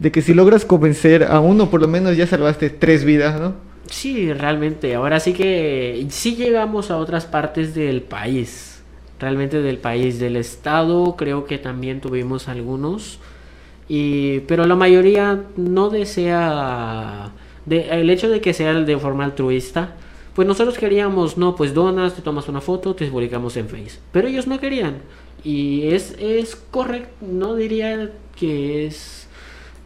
[0.00, 3.54] de que si logras convencer a uno, por lo menos ya salvaste tres vidas, ¿no?
[3.88, 4.94] Sí, realmente.
[4.94, 8.82] Ahora sí que sí llegamos a otras partes del país.
[9.20, 13.20] Realmente del país, del estado, creo que también tuvimos algunos.
[13.88, 17.30] Y, pero la mayoría no desea
[17.66, 19.94] de, el hecho de que sea de forma altruista
[20.34, 23.98] pues nosotros queríamos, no, pues donas, te tomas una foto, te publicamos en Face.
[24.12, 24.98] Pero ellos no querían.
[25.42, 29.19] Y es, es correcto, no diría que es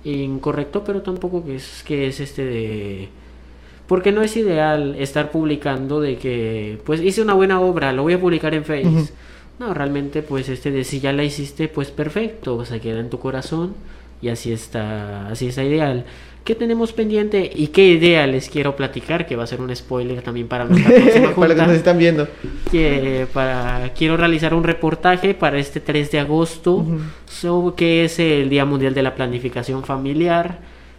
[0.05, 3.09] incorrecto, pero tampoco que es, que es este de...
[3.87, 8.15] Porque no es ideal estar publicando de que, pues hice una buena obra, lo voy
[8.15, 9.13] a publicar en Face.
[9.59, 13.19] No, realmente, pues este de si ya la hiciste, pues perfecto, se queda en tu
[13.19, 13.75] corazón
[14.23, 16.07] y así está, así está ideal.
[16.45, 19.27] ¿Qué tenemos pendiente y qué idea les quiero platicar?
[19.27, 21.41] Que va a ser un spoiler también para nuestra próxima junta.
[21.41, 22.29] para los que nos están viendo.
[22.71, 26.85] Que para, quiero realizar un reportaje para este 3 de agosto,
[27.25, 30.59] sobre que es el Día Mundial de la Planificación Familiar.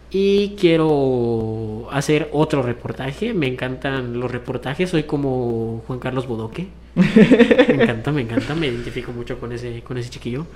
[0.10, 3.34] Y quiero hacer otro reportaje.
[3.36, 4.90] Me encantan los reportajes.
[4.90, 6.68] Soy como Juan Carlos Bodoque.
[6.96, 8.56] Me encanta, me encanta.
[8.56, 10.48] Me identifico mucho con ese, con ese chiquillo.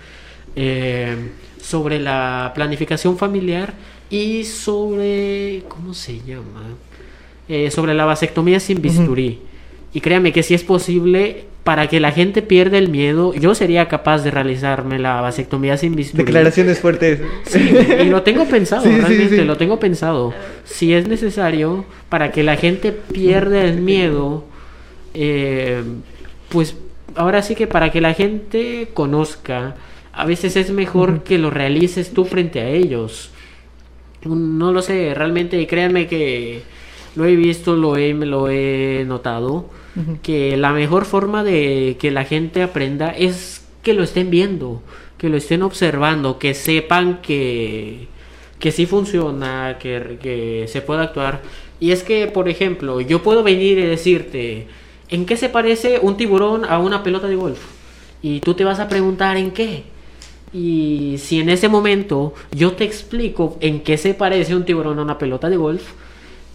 [0.55, 1.15] Eh,
[1.61, 3.73] sobre la planificación familiar
[4.09, 6.63] y sobre, ¿cómo se llama?
[7.47, 9.39] Eh, sobre la vasectomía sin bisturí.
[9.93, 13.87] Y créame que si es posible, para que la gente pierda el miedo, yo sería
[13.87, 16.23] capaz de realizarme la vasectomía sin bisturí.
[16.23, 17.21] Declaraciones fuertes.
[17.45, 20.33] Sí, y lo tengo pensado, realmente, lo tengo pensado.
[20.63, 24.45] Si es necesario, para que la gente pierda el miedo,
[25.13, 25.83] eh,
[26.49, 26.75] pues
[27.15, 29.75] ahora sí que para que la gente conozca,
[30.13, 33.31] a veces es mejor que lo realices tú frente a ellos
[34.23, 36.61] no lo sé, realmente créanme que
[37.15, 39.69] lo he visto, lo he, lo he notado,
[40.23, 44.81] que la mejor forma de que la gente aprenda es que lo estén viendo,
[45.17, 48.07] que lo estén observando, que sepan que,
[48.59, 51.41] que sí funciona, que, que se puede actuar.
[51.79, 54.67] Y es que, por ejemplo, yo puedo venir y decirte,
[55.09, 57.59] ¿en qué se parece un tiburón a una pelota de golf?
[58.21, 59.83] Y tú te vas a preguntar, ¿en qué?
[60.51, 65.03] Y si en ese momento yo te explico en qué se parece un tiburón a
[65.03, 65.83] una pelota de golf,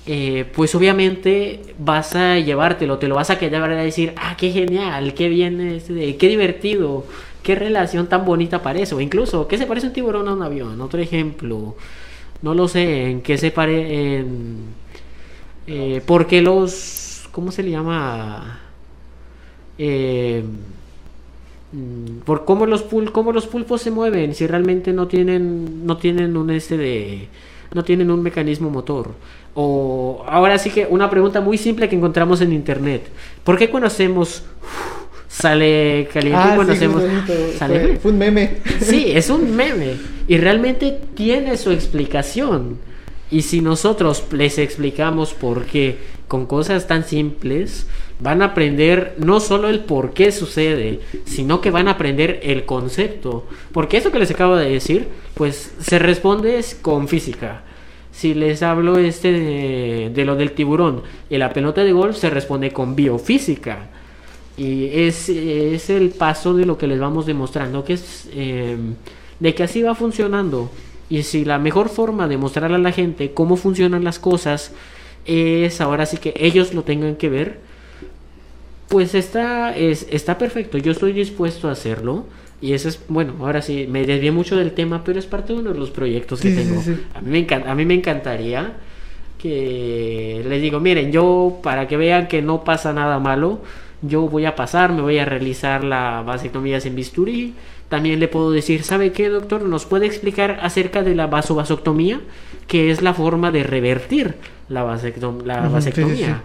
[0.06, 4.50] eh, pues obviamente vas a llevártelo, te lo vas a quedar a decir, ah, qué
[4.50, 7.06] genial, qué bien, este, qué divertido,
[7.42, 10.80] qué relación tan bonita parece, o incluso, ¿qué se parece un tiburón a un avión?
[10.80, 11.76] Otro ejemplo,
[12.42, 14.24] no lo sé, en qué se parece,
[15.66, 18.60] eh, ¿por qué los, ¿cómo se le llama?
[19.78, 20.44] Eh,
[22.24, 26.36] por cómo los pul cómo los pulpos se mueven si realmente no tienen no tienen
[26.36, 27.28] un este de
[27.74, 29.10] no tienen un mecanismo motor.
[29.54, 33.08] O ahora sí que una pregunta muy simple que encontramos en internet.
[33.42, 34.44] ¿por qué cuando hacemos
[35.28, 37.02] sale caliente ah, cuando sí, hacemos
[37.58, 38.58] sale fue un meme.
[38.80, 39.96] Sí es un meme.
[40.28, 42.78] Y realmente tiene su explicación.
[43.30, 47.86] Y si nosotros les explicamos por qué con cosas tan simples
[48.20, 52.64] van a aprender no solo el por qué sucede, sino que van a aprender el
[52.64, 53.46] concepto.
[53.72, 57.62] Porque eso que les acabo de decir, pues se responde con física.
[58.12, 59.32] Si les hablo este
[60.10, 63.90] de, lo del tiburón y la pelota de golf, se responde con biofísica.
[64.56, 68.94] Y es, es el paso de lo que les vamos demostrando, que es em,
[69.40, 70.70] de que así va funcionando.
[71.10, 74.72] Y si la mejor forma de mostrarle a la gente cómo funcionan las cosas
[75.26, 77.60] es ahora sí que ellos lo tengan que ver,
[78.94, 82.26] pues está, es, está perfecto, yo estoy dispuesto a hacerlo.
[82.60, 85.58] Y eso es, bueno, ahora sí, me desvié mucho del tema, pero es parte de
[85.58, 86.80] uno de los proyectos que tengo.
[87.12, 88.74] A, mí me encanta, a mí me encantaría
[89.36, 93.62] que les digo, miren, yo para que vean que no pasa nada malo,
[94.00, 97.54] yo voy a pasar, me voy a realizar la vasectomía sin bisturí.
[97.88, 99.62] También le puedo decir, ¿sabe qué, doctor?
[99.62, 102.20] ¿Nos puede explicar acerca de la vasovasectomía?
[102.68, 104.36] Que es la forma de revertir
[104.68, 106.44] la, la vasectomía.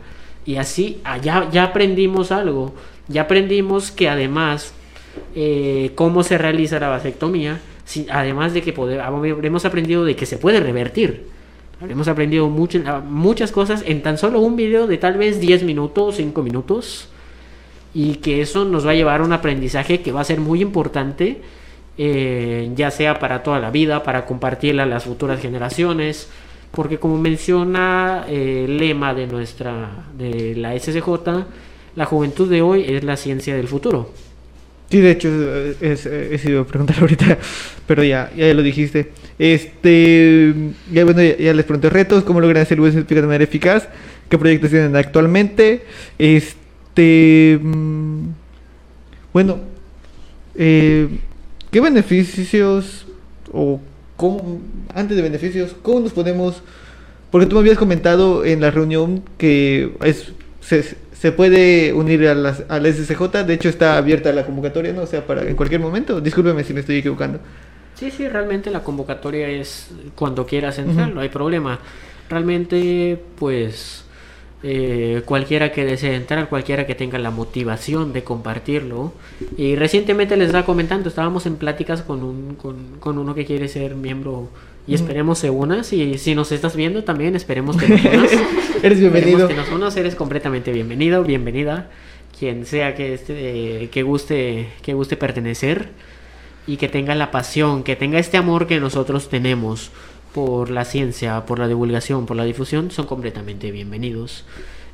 [0.49, 2.73] Y así, allá ah, ya aprendimos algo.
[3.07, 4.73] Ya aprendimos que además,
[5.35, 7.59] eh, cómo se realiza la vasectomía,
[8.09, 8.73] además de que
[9.43, 11.27] hemos aprendido de que se puede revertir.
[11.87, 15.61] Hemos aprendido muchas, ah, muchas cosas en tan solo un video de tal vez 10
[15.61, 17.09] minutos, 5 minutos.
[17.93, 20.63] Y que eso nos va a llevar a un aprendizaje que va a ser muy
[20.63, 21.41] importante,
[21.99, 26.27] eh, ya sea para toda la vida, para compartirla a las futuras generaciones,
[26.71, 31.07] porque como menciona eh, el lema de nuestra de la SCJ,
[31.95, 34.11] la juventud de hoy es la ciencia del futuro.
[34.89, 35.29] Sí, de hecho,
[35.81, 37.37] es, es, sido a preguntar ahorita,
[37.85, 39.11] pero ya, ya lo dijiste.
[39.37, 40.53] Este,
[40.91, 43.87] ya, bueno, ya, les pregunté retos, cómo logran hacer USB de manera eficaz,
[44.29, 45.83] qué proyectos tienen actualmente.
[46.17, 48.29] Este, mm,
[49.31, 49.59] bueno,
[50.55, 51.07] eh,
[51.69, 53.05] ¿qué beneficios
[53.53, 53.79] o
[54.19, 54.59] cómo,
[54.93, 56.61] antes de beneficios, cómo nos podemos,
[57.31, 62.35] porque tú me habías comentado en la reunión que es, se, se puede unir a,
[62.35, 65.03] las, a la SCJ, de hecho está abierta la convocatoria, ¿no?
[65.03, 67.39] O sea, para en cualquier momento, discúlpeme si me estoy equivocando.
[67.95, 71.15] Sí, sí, realmente la convocatoria es cuando quieras entrar, Ujú.
[71.15, 71.79] no hay problema.
[72.29, 74.03] Realmente, pues,
[74.61, 79.13] eh, cualquiera que desee entrar, cualquiera que tenga la motivación de compartirlo.
[79.57, 83.67] Y recientemente les estaba comentando, estábamos en pláticas con, un, con, con uno que quiere
[83.67, 84.49] ser miembro
[84.89, 85.93] y esperemos se unas.
[85.93, 88.31] Y si nos estás viendo también, esperemos que nos unas.
[88.83, 89.39] Eres bienvenido.
[89.41, 91.89] Esperemos que nos unas, eres completamente bienvenido, bienvenida.
[92.37, 95.89] Quien sea que, este, eh, que, guste, que guste pertenecer
[96.65, 99.91] y que tenga la pasión, que tenga este amor que nosotros tenemos
[100.33, 104.45] por la ciencia, por la divulgación, por la difusión, son completamente bienvenidos.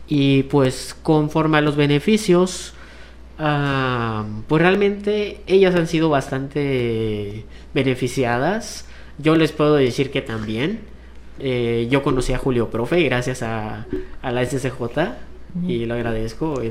[0.07, 2.73] Y pues conforme a los beneficios,
[3.39, 8.87] ah, pues realmente ellas han sido bastante beneficiadas.
[9.17, 10.79] Yo les puedo decir que también.
[11.39, 13.85] Eh, yo conocí a Julio Profe gracias a,
[14.23, 14.81] la SCJ
[15.67, 16.61] y lo agradezco.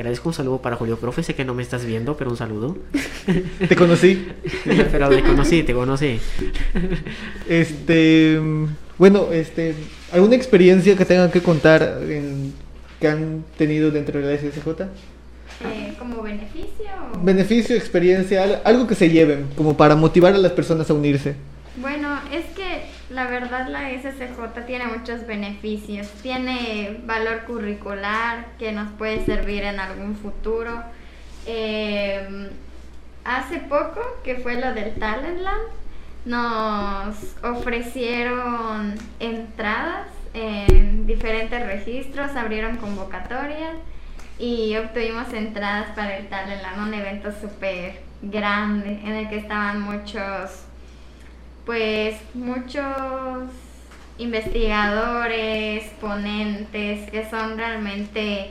[0.00, 1.22] Agradezco un saludo para Julio Profe.
[1.22, 2.76] Sé que no me estás viendo, pero un saludo.
[3.68, 4.26] Te conocí.
[4.90, 6.18] pero te conocí, te conocí.
[7.48, 8.40] Este,
[8.98, 9.74] bueno, este,
[10.12, 12.52] ¿alguna experiencia que tengan que contar en-
[13.00, 14.68] que han tenido dentro de la SSJ?
[15.64, 16.86] Eh, ¿Como beneficio?
[17.22, 21.34] Beneficio, experiencia, al- algo que se lleven, como para motivar a las personas a unirse.
[21.76, 22.44] Bueno, es
[23.14, 26.08] la verdad la SCJ tiene muchos beneficios.
[26.22, 30.82] Tiene valor curricular que nos puede servir en algún futuro.
[31.46, 32.50] Eh,
[33.24, 35.62] hace poco, que fue lo del Talentland,
[36.24, 43.76] nos ofrecieron entradas en diferentes registros, abrieron convocatorias
[44.38, 50.63] y obtuvimos entradas para el Talentland, un evento súper grande en el que estaban muchos
[51.64, 52.84] pues muchos
[54.18, 58.50] investigadores, ponentes que son realmente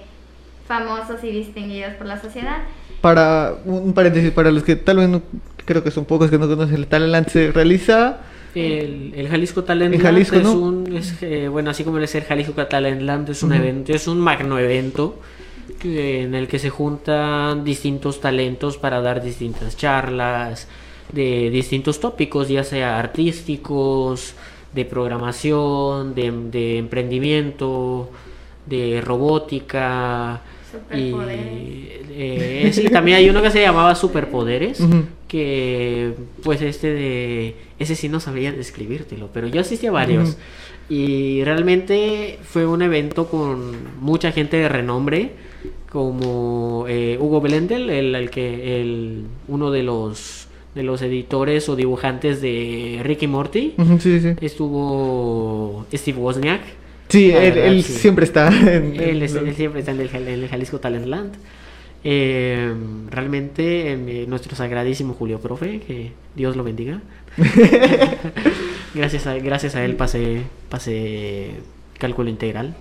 [0.67, 2.57] famosos y distinguidos por la sociedad.
[3.01, 5.21] Para un paréntesis, para los que tal vez no,
[5.65, 8.19] creo que son pocos que no conocen el Talent se realiza
[8.55, 10.53] El, el Jalisco Talent Land Jalisco, es ¿no?
[10.53, 14.07] un, es, eh, bueno, así como es el Jalisco Talent Land, es un evento, es
[14.07, 15.19] un magno evento
[15.79, 20.67] que- en el que se juntan distintos talentos para dar distintas charlas
[21.13, 24.33] de distintos tópicos, ya sea artísticos,
[24.73, 28.09] de programación, de, de emprendimiento,
[28.65, 30.41] de robótica.
[30.91, 31.39] Y Superpoderes.
[32.09, 34.83] eh, sí, también hay uno que se llamaba Superpoderes,
[35.27, 40.37] que pues este de ese sí no sabría describírtelo, pero yo asistí a varios
[40.89, 45.31] y realmente fue un evento con mucha gente de renombre
[45.91, 51.75] como eh, Hugo Blendel, el, el que el uno de los de los editores o
[51.75, 54.33] dibujantes de Ricky Morty, Ujú, Sí, sí.
[54.41, 56.61] estuvo Steve Wozniak.
[57.09, 57.93] Sí, él, verdad, él sí.
[57.93, 58.99] siempre está en...
[58.99, 61.33] Él, es- en- él siempre está en el, Jal- en el Jalisco Talent Land.
[62.05, 62.73] Eh,
[63.09, 67.01] realmente, eh, nuestro sagradísimo Julio Profe, que Dios lo bendiga.
[68.93, 71.51] gracias, a, gracias a él pasé, pasé
[71.99, 72.75] cálculo integral.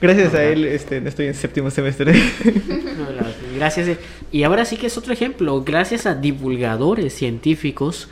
[0.00, 2.14] Gracias a él este, estoy en séptimo semestre.
[2.96, 3.04] No,
[3.54, 3.98] gracias.
[4.32, 5.62] Y ahora sí que es otro ejemplo.
[5.62, 8.08] Gracias a divulgadores científicos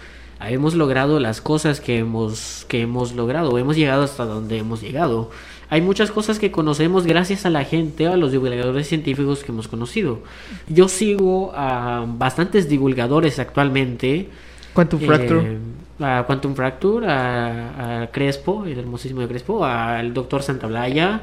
[0.48, 3.56] hemos logrado las cosas que hemos, que hemos logrado.
[3.58, 5.30] Hemos llegado hasta donde hemos llegado.
[5.70, 9.68] Hay muchas cosas que conocemos gracias a la gente, a los divulgadores científicos que hemos
[9.68, 10.20] conocido.
[10.68, 14.28] Yo sigo a bastantes divulgadores actualmente.
[14.74, 15.40] Quantum Fracture.
[15.40, 15.58] Eh,
[16.00, 21.22] a Quantum Fracture, a, a Crespo, el hermosísimo de Crespo, al doctor Santaolalla.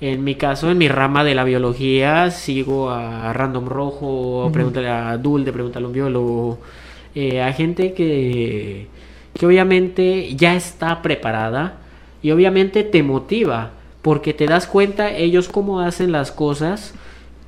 [0.00, 4.52] En mi caso, en mi rama de la biología, sigo a Random Rojo, Ujú.
[4.52, 6.58] pregúntale a Dul de Pregúntale a un biólogo,
[7.14, 8.88] eh, a gente que,
[9.32, 11.78] que obviamente ya está preparada
[12.22, 13.70] y obviamente te motiva,
[14.02, 16.94] porque te das cuenta ellos cómo hacen las cosas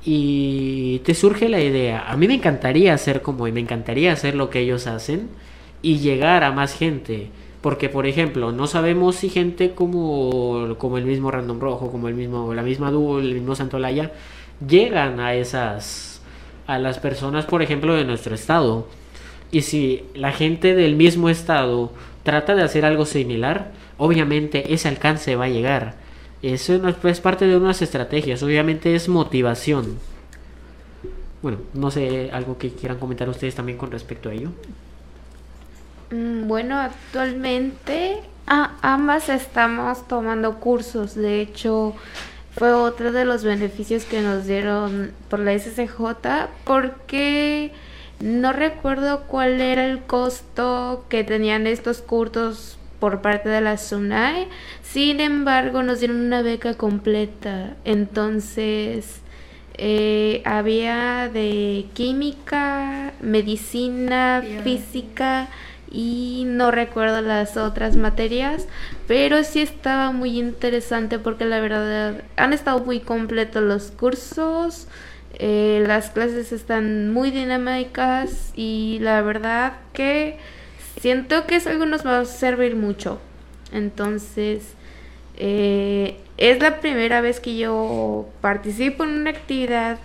[0.05, 2.05] y te surge la idea.
[2.09, 5.27] A mí me encantaría hacer como y me encantaría hacer lo que ellos hacen
[5.81, 7.27] y llegar a más gente.
[7.61, 12.13] Porque, por ejemplo, no sabemos si gente como, como el mismo Random Rojo, como el
[12.13, 14.11] mismo, la misma Duel, el mismo Santolaya,
[14.65, 16.21] llegan a esas,
[16.67, 18.87] a las personas, por ejemplo, de nuestro estado.
[19.51, 21.91] Y si la gente del mismo estado
[22.23, 25.95] trata de hacer algo similar, obviamente ese alcance va a llegar.
[26.41, 29.97] Eso es parte de unas estrategias, obviamente es motivación.
[31.41, 34.51] bueno, no sé, algo que quieran comentar ustedes también con respecto a ello.
[36.11, 41.15] Mm, Bueno, actualmente a- ambas estamos tomando cursos.
[41.15, 41.93] De hecho,
[42.55, 47.71] fue otro de los beneficios que nos dieron por la SCJ porque
[48.19, 54.47] no recuerdo cuál era el costo que tenían estos cursos por parte de la SUNAE.
[54.81, 57.75] Sin embargo, nos dieron una beca completa.
[57.85, 59.19] Entonces,
[59.77, 65.47] eh, había de química, medicina, física
[65.91, 68.67] y no recuerdo las otras materias,
[69.07, 74.87] pero sí estaba muy interesante porque la verdad han estado muy completos los cursos,
[75.33, 80.37] eh, las clases están muy dinámicas y la verdad que
[80.99, 83.19] siento que eso algo nos va a servir mucho.
[83.71, 84.73] Entonces,
[85.37, 89.99] eh, es la primera vez que yo participo en una actividad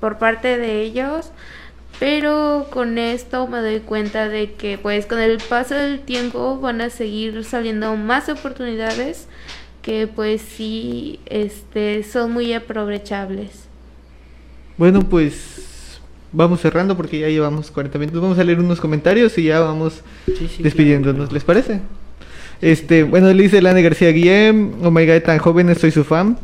[0.00, 1.30] por parte de ellos,
[1.98, 6.80] pero con esto me doy cuenta de que pues con el paso del tiempo van
[6.80, 9.28] a seguir saliendo más oportunidades
[9.82, 13.66] que pues sí este son muy aprovechables.
[14.76, 16.00] Bueno, pues
[16.32, 18.22] vamos cerrando porque ya llevamos 40 minutos.
[18.22, 21.34] Vamos a leer unos comentarios y ya vamos Sí, sí, despidiéndonos, claro.
[21.34, 21.80] ¿les parece?
[22.60, 26.38] Este, bueno, le dice Lana García Guillem, oh my god, tan jóvenes, soy su fan.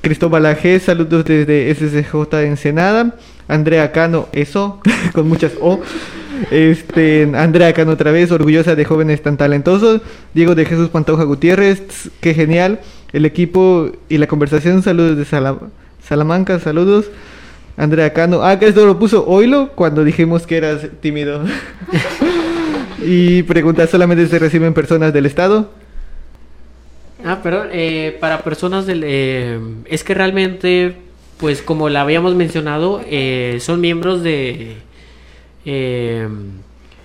[0.00, 3.14] Cristóbal G, saludos desde SCJ de Ensenada.
[3.48, 4.80] Andrea Cano, eso,
[5.12, 5.80] con muchas O.
[6.50, 10.00] Este, Andrea Cano otra vez, orgullosa de jóvenes tan talentosos.
[10.34, 12.80] Diego de Jesús Pantoja Gutiérrez, qué genial.
[13.12, 15.58] El equipo y la conversación, saludos de Sala-
[16.06, 17.06] Salamanca, saludos.
[17.76, 21.42] Andrea Cano, ah, que esto lo puso Oilo cuando dijimos que eras tímido.
[23.04, 25.70] y pregunta, ¿solamente se reciben personas del Estado?
[27.28, 29.02] Ah, perdón, eh, para personas del...
[29.04, 30.94] eh, es que realmente,
[31.38, 34.76] pues como la habíamos mencionado, eh, son miembros de...
[35.64, 36.28] eh,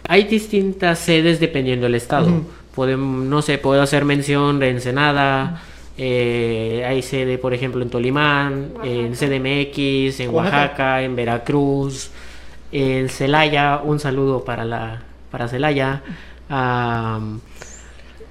[0.08, 2.30] hay distintas sedes dependiendo del estado.
[2.78, 5.64] No sé, puedo hacer mención de Ensenada,
[5.98, 10.58] eh, hay sede, por ejemplo, en Tolimán, en CDMX, en Oaxaca.
[10.58, 12.12] Oaxaca, en Veracruz,
[12.72, 15.02] en Celaya, un saludo para la
[15.32, 16.02] para Celaya,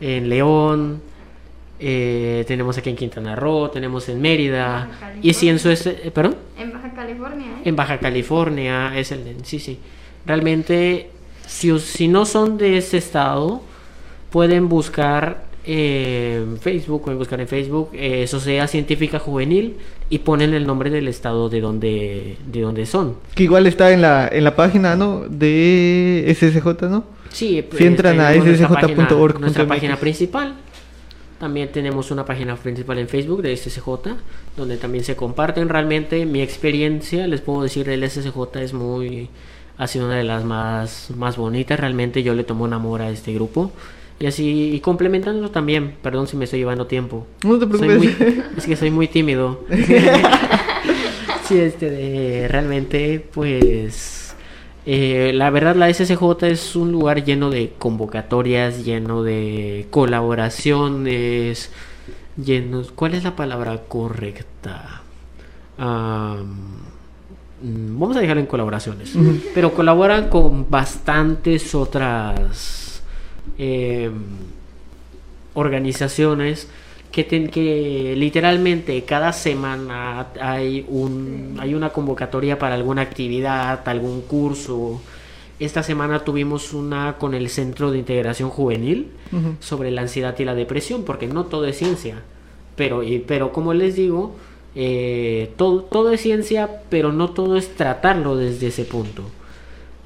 [0.01, 1.03] en León,
[1.81, 6.11] eh, tenemos aquí en Quintana Roo, tenemos en Mérida, Baja y si en su este-
[6.11, 7.63] perdón, En Baja California, ¿eh?
[7.65, 9.79] en Baja California es el sí sí,
[10.27, 11.11] realmente
[11.47, 13.63] si, us- si no son de ese estado
[14.31, 19.77] pueden buscar eh, en Facebook, pueden buscar en Facebook eh, Sociedad Científica Juvenil
[20.09, 23.17] y ponen el nombre del estado de donde de donde son.
[23.35, 25.25] Que igual está en la, en la página, ¿no?
[25.29, 27.05] De SSJ, ¿no?
[27.31, 28.97] Sí, Si entran a tenemos nuestra página-
[29.41, 30.55] Nuestra página principal.
[31.41, 33.89] También tenemos una página principal en Facebook de SSJ,
[34.57, 37.27] donde también se comparten realmente mi experiencia.
[37.27, 39.29] Les puedo decir, el SSJ es muy.
[39.79, 41.81] Ha sido una de las más, más bonitas.
[41.81, 43.73] Realmente yo le tomo un amor a este grupo.
[44.19, 45.95] Y así, y complementándolo también.
[46.03, 47.27] Perdón si me estoy llevando tiempo.
[47.43, 48.19] No te Soy preocupes.
[48.21, 49.65] muy- es que soy muy tímido.
[51.49, 54.20] sí, este, de- realmente, pues,
[54.87, 61.71] eh, la verdad la SSJ es un lugar lleno de convocatorias, lleno de colaboraciones,
[62.43, 65.03] llenos, ¿cuál es la palabra correcta?
[65.77, 66.77] Am,
[67.63, 69.15] vamos a dejarlo en colaboraciones,
[69.55, 73.03] pero colaboran con bastantes otras
[73.59, 74.13] em,
[75.55, 76.69] organizaciones
[77.13, 84.23] que, ten- que literalmente cada semana hay un hay una convocatoria para alguna actividad, algún
[84.23, 85.01] curso.
[85.59, 89.09] Esta semana tuvimos una con el Centro de Integración Juvenil
[89.61, 92.23] sobre la ansiedad y la depresión, porque no todo es ciencia.
[92.77, 94.35] Pero, y- pero como les digo,
[94.75, 99.25] eh, todo, todo es ciencia, pero no todo es tratarlo desde ese punto.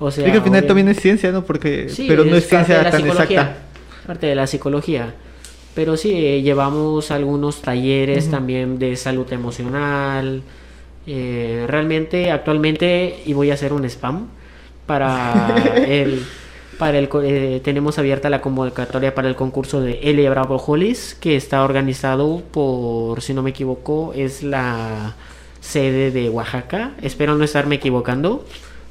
[0.00, 1.44] O sea, que al final también es ciencia, ¿no?
[1.44, 4.06] Porque, Sí, pero no es ciencia tan psicología, exacta.
[4.08, 5.14] Parte de la psicología.
[5.74, 10.42] Pero sí, eh, llevamos algunos talleres también de salud emocional.
[11.06, 14.28] Eh, realmente, actualmente, y voy a hacer un spam,
[14.86, 15.54] para
[15.86, 16.24] el...
[16.78, 21.36] Para el, eh, tenemos abierta la convocatoria para el concurso de Elia Bravo Hollis, que
[21.36, 25.14] está organizado por, si no me equivoco, es la
[25.60, 26.90] sede de Oaxaca.
[27.00, 28.44] Espero no estarme equivocando,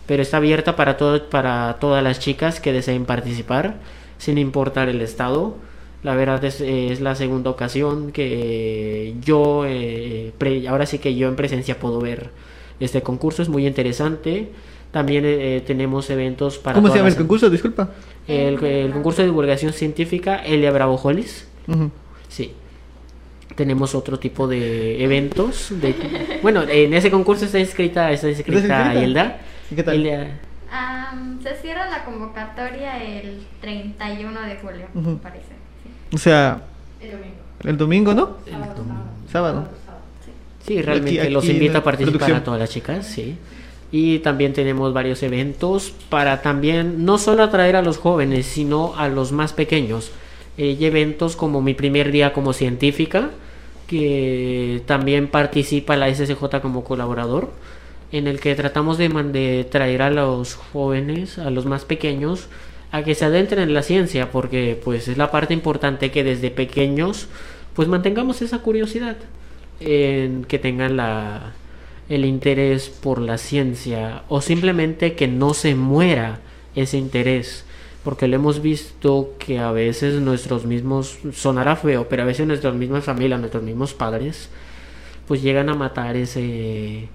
[0.08, 3.76] pero está abierta para, todo, para todas las chicas que deseen participar,
[4.18, 5.56] sin importar el estado.
[6.04, 11.28] La verdad es, es la segunda ocasión que yo, eh, pre- ahora sí que yo
[11.30, 12.30] en presencia puedo ver
[12.80, 14.50] este concurso, es muy interesante.
[14.92, 16.76] También eh, tenemos eventos para...
[16.76, 17.50] ¿Cómo se llama el concurso?
[17.50, 17.90] Disculpa.
[18.28, 21.48] el, el concurso de divulgación científica Elia Bravo Hollis.
[21.68, 21.90] Ujú.
[22.28, 22.52] Sí.
[23.56, 25.70] tenemos otro tipo de eventos.
[25.82, 25.96] De,
[26.42, 28.94] bueno, en ese concurso está inscrita, está inscrita?
[28.96, 29.40] Hilda.
[29.72, 29.96] ¿Y qué tal?
[29.96, 30.28] Hilda-
[31.42, 34.88] se cierra la convocatoria el 31 de julio,
[35.22, 35.63] parece.
[36.14, 36.62] O sea,
[37.02, 37.36] El domingo.
[37.64, 38.38] el domingo, ¿no?
[38.46, 38.84] el Sábado,
[39.32, 39.68] Sábado.
[40.66, 42.38] Sí, realmente Aquí- los aquí en invito a participar producción.
[42.38, 43.36] a todas las chicas, sí.
[43.92, 49.08] Y también tenemos varios eventos para también no solo atraer a los jóvenes, sino a
[49.10, 50.12] los más pequeños.
[50.58, 53.32] Eh, y eventos como mi primer día como científica,
[53.88, 57.52] que también participa la SSJ como colaborador,
[58.12, 62.48] en el que tratamos de, de traer a los jóvenes, a los más pequeños,
[62.94, 66.52] a que se adentren en la ciencia, porque pues es la parte importante que desde
[66.52, 67.28] pequeños
[67.76, 69.18] pues mantengamos esa curiosidad,
[69.80, 71.54] en que tengan la,
[72.08, 76.40] el interés por la ciencia o simplemente que no se muera
[76.76, 77.66] ese interés.
[78.04, 82.76] Porque lo hemos visto que a veces nuestros mismos, sonará feo, pero a veces nuestras
[82.76, 84.50] mismas familias, nuestros mismos padres,
[85.28, 87.08] pues llegan a matar ese,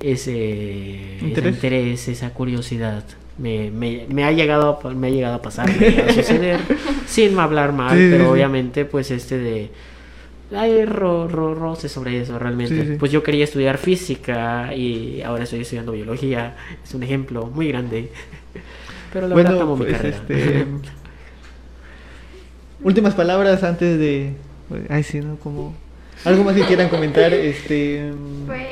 [0.00, 1.54] ese ese ¿Interés?
[1.54, 3.02] interés, esa curiosidad.
[3.38, 6.14] Me, me, me ha llegado a, me ha llegado a pasar, me ha llegado a
[6.14, 6.60] suceder,
[7.06, 8.30] sin hablar mal, Sí, pero sí.
[8.30, 9.70] obviamente pues este de
[10.54, 12.74] hay ro, ro- roce sobre eso realmente.
[12.82, 12.96] Sí, sí.
[12.98, 16.54] Pues yo quería estudiar física y ahora estoy estudiando biología.
[16.84, 18.10] Es un ejemplo muy grande.
[19.12, 20.16] Pero la verdad Bueno, mi pues carrera.
[20.16, 20.66] este.
[22.82, 24.32] Últimas palabras antes de.
[24.88, 25.36] Ay, sí, ¿no?
[25.36, 25.74] Como.
[26.24, 28.12] Algo más que quieran comentar, este.
[28.46, 28.62] Pues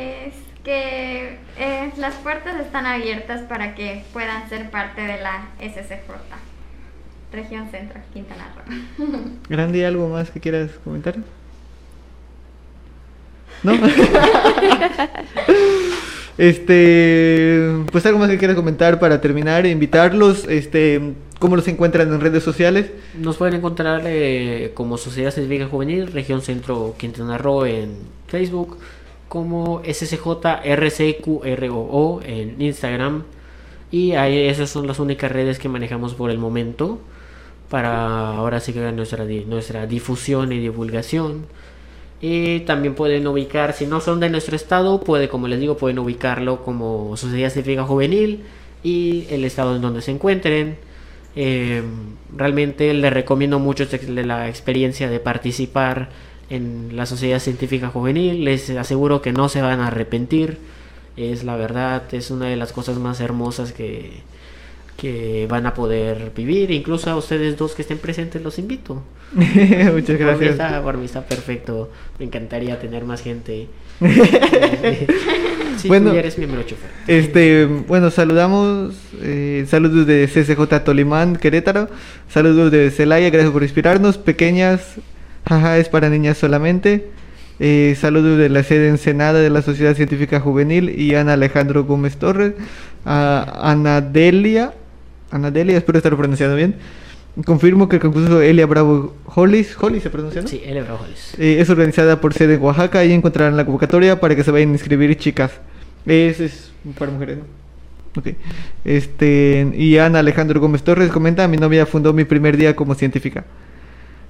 [0.64, 6.10] que eh, las puertas están abiertas para que puedan ser parte de la SCJ,
[7.32, 8.64] Región Centro, Quintana Roo.
[9.48, 11.16] Grande, ¿algo más que quieras comentar?
[13.62, 13.72] ¿No?
[16.38, 22.20] este, pues algo más que quieras comentar para terminar, invitarlos, este, cómo los encuentran en
[22.20, 22.90] redes sociales.
[23.18, 27.96] Nos pueden encontrar eh, como Sociedad Científica Juvenil, Región Centro Quintana Roo en
[28.28, 28.78] Facebook,
[29.34, 33.24] como SCJRCQROO en Instagram.
[33.90, 37.00] Y ahí esas son las únicas redes que manejamos por el momento
[37.68, 41.46] para ahora sí que nuestra, nuestra difusión y divulgación.
[42.20, 45.98] Y también pueden ubicar, si no son de nuestro estado, puede, como les digo, pueden
[45.98, 48.44] ubicarlo como Sociedad Científica Juvenil
[48.84, 50.78] y el estado en donde se encuentren.
[51.34, 51.82] Eh,
[52.36, 56.10] realmente les recomiendo mucho este- la experiencia de participar
[56.50, 58.44] en la Sociedad Científica Juvenil.
[58.44, 60.58] Les aseguro que no se van a arrepentir.
[61.16, 64.22] Es la verdad, es una de las cosas más hermosas que,
[64.96, 66.70] que van a poder vivir.
[66.70, 69.02] Incluso a ustedes dos que estén presentes los invito.
[69.34, 70.50] Muchas Por mí, gracias.
[70.52, 71.90] está, por mí está perfecto.
[72.18, 73.68] Me encantaría tener más gente.
[75.76, 76.10] si Bueno.
[76.10, 76.90] tú ya eres miembro chofer.
[77.06, 81.88] Este, bueno, saludamos, eh, saludos de CCJ Tolimán, Querétaro,
[82.28, 84.96] saludos de Celaya, gracias por inspirarnos, pequeñas,
[85.46, 87.06] jaja, es para niñas solamente,
[87.60, 92.16] eh, saludos de la sede Ensenada de la Sociedad Científica Juvenil y Ana Alejandro Gómez
[92.16, 92.54] Torres,
[93.04, 94.74] a Ana Delia,
[95.30, 96.76] Ana Delia, espero estar pronunciando bien,
[97.44, 100.48] confirmo que el concurso Elia Bravo Hollis, Hollis se pronuncia, ¿no?
[100.48, 100.82] Sí, L.
[100.82, 101.34] Brajoles.
[101.38, 103.00] Eh, es organizada por sede en Oaxaca.
[103.00, 105.52] Ahí encontrarán la convocatoria para que se vayan a inscribir chicas.
[106.06, 108.20] Es, es para mujeres, ¿no?
[108.20, 108.28] Ok.
[108.84, 113.44] Este, y Ana Alejandro Gómez Torres comenta, mi novia fundó mi primer día como científica.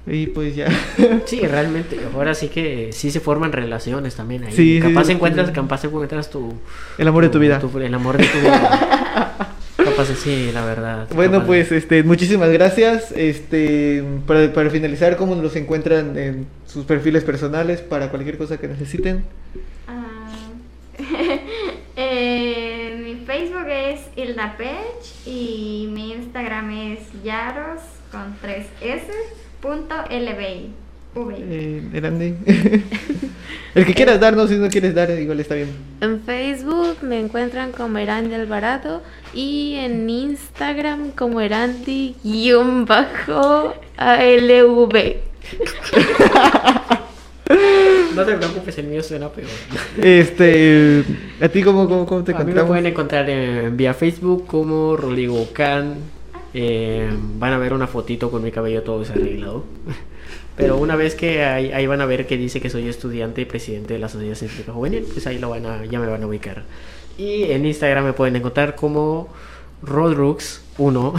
[0.07, 0.67] Y pues ya.
[1.25, 4.51] Sí, realmente, ahora sí que sí se forman relaciones también ahí.
[4.51, 5.13] Sí, sí, capaz sí.
[5.13, 6.53] encuentras, capaz encuentras tu
[6.97, 7.59] El amor de tu vida.
[7.81, 9.47] el amor de tu vida.
[9.77, 11.07] capaz sí, la verdad.
[11.15, 13.11] Bueno, capaz- pues este, muchísimas gracias.
[13.13, 18.67] Este, para, para finalizar, ¿cómo los encuentran en sus perfiles personales para cualquier cosa que
[18.67, 19.25] necesiten?
[19.87, 20.27] Ah,
[21.95, 27.81] eh, mi Facebook es Hilda Pech y mi Instagram es yaros
[28.11, 29.07] con 3 s
[30.09, 30.73] lbi.
[31.17, 32.35] Eh, Erandi.
[33.75, 35.69] El que quieras darnos, si no quieres dar, igual está bien.
[36.01, 39.01] En Facebook me encuentran como Erandi Alvarado
[39.33, 42.15] y en Instagram como Erandi-ALV.
[48.15, 49.47] No te preocupes, el mío suena peor.
[50.01, 51.03] Este,
[51.41, 52.69] ¿a ti cómo, cómo, cómo te A mí me encontramos?
[52.69, 55.95] pueden encontrar en, vía Facebook como Rodrigo Can.
[56.57, 59.65] Eh, van a ver una fotito con mi cabello todo desarreglado.
[60.55, 63.45] Pero una vez que ahí, ahí van a ver que dice que soy estudiante y
[63.45, 66.27] presidente de la Sociedad Científica Juvenil, pues ahí lo van a, ya me van a
[66.27, 66.63] ubicar.
[67.17, 69.27] Y en Instagram me pueden encontrar como
[69.83, 71.13] Rodrux1.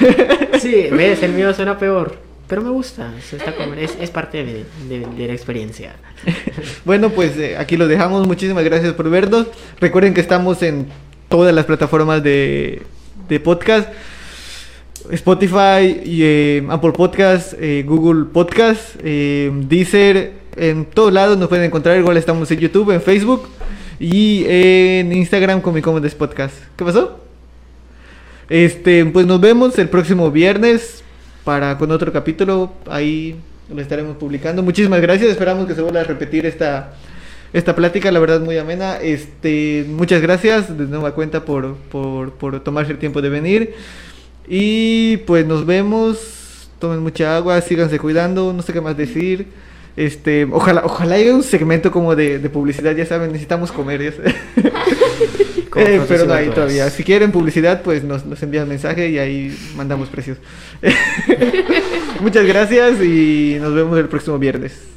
[0.60, 2.16] sí, ves, el mío suena peor.
[2.48, 5.96] Pero me gusta, está es, es parte de, de- de la experiencia.
[6.84, 8.26] Bueno, pues eh, aquí lo dejamos.
[8.28, 9.48] Muchísimas gracias por vernos.
[9.80, 10.86] Recuerden que estamos en
[11.28, 12.82] todas las plataformas de,
[13.28, 13.88] de podcast.
[15.10, 21.64] Spotify, y, eh, Apple Podcast, eh, Google Podcast, eh, Deezer, en todos lados nos pueden
[21.64, 21.98] encontrar.
[21.98, 23.48] Igual estamos en YouTube, en Facebook
[23.98, 26.54] y en Instagram con mi Comodes Podcast.
[26.76, 27.20] ¿Qué pasó?
[28.48, 31.02] Este, pues nos vemos el próximo viernes
[31.44, 32.72] para con otro capítulo.
[32.88, 33.36] Ahí
[33.72, 34.62] lo estaremos publicando.
[34.62, 35.30] Muchísimas gracias.
[35.30, 36.94] Esperamos que se vuelva a repetir esta
[37.52, 38.98] esta plática, la verdad muy amena.
[38.98, 43.74] Este, muchas gracias de nueva cuenta por, por, por tomarse el tiempo de venir.
[44.48, 46.68] Y pues nos vemos.
[46.78, 49.46] Tomen mucha agua, síganse cuidando, no sé qué más decir.
[49.96, 54.02] Este, ojalá, ojalá haya un segmento como de, de publicidad, ya saben, necesitamos comer.
[54.02, 54.12] ya
[55.78, 56.88] Eh, pero no hay todavía.
[56.88, 60.38] Si quieren publicidad, pues nos, nos envían mensaje y ahí mandamos precios.
[62.22, 64.95] Muchas gracias y nos vemos el próximo viernes.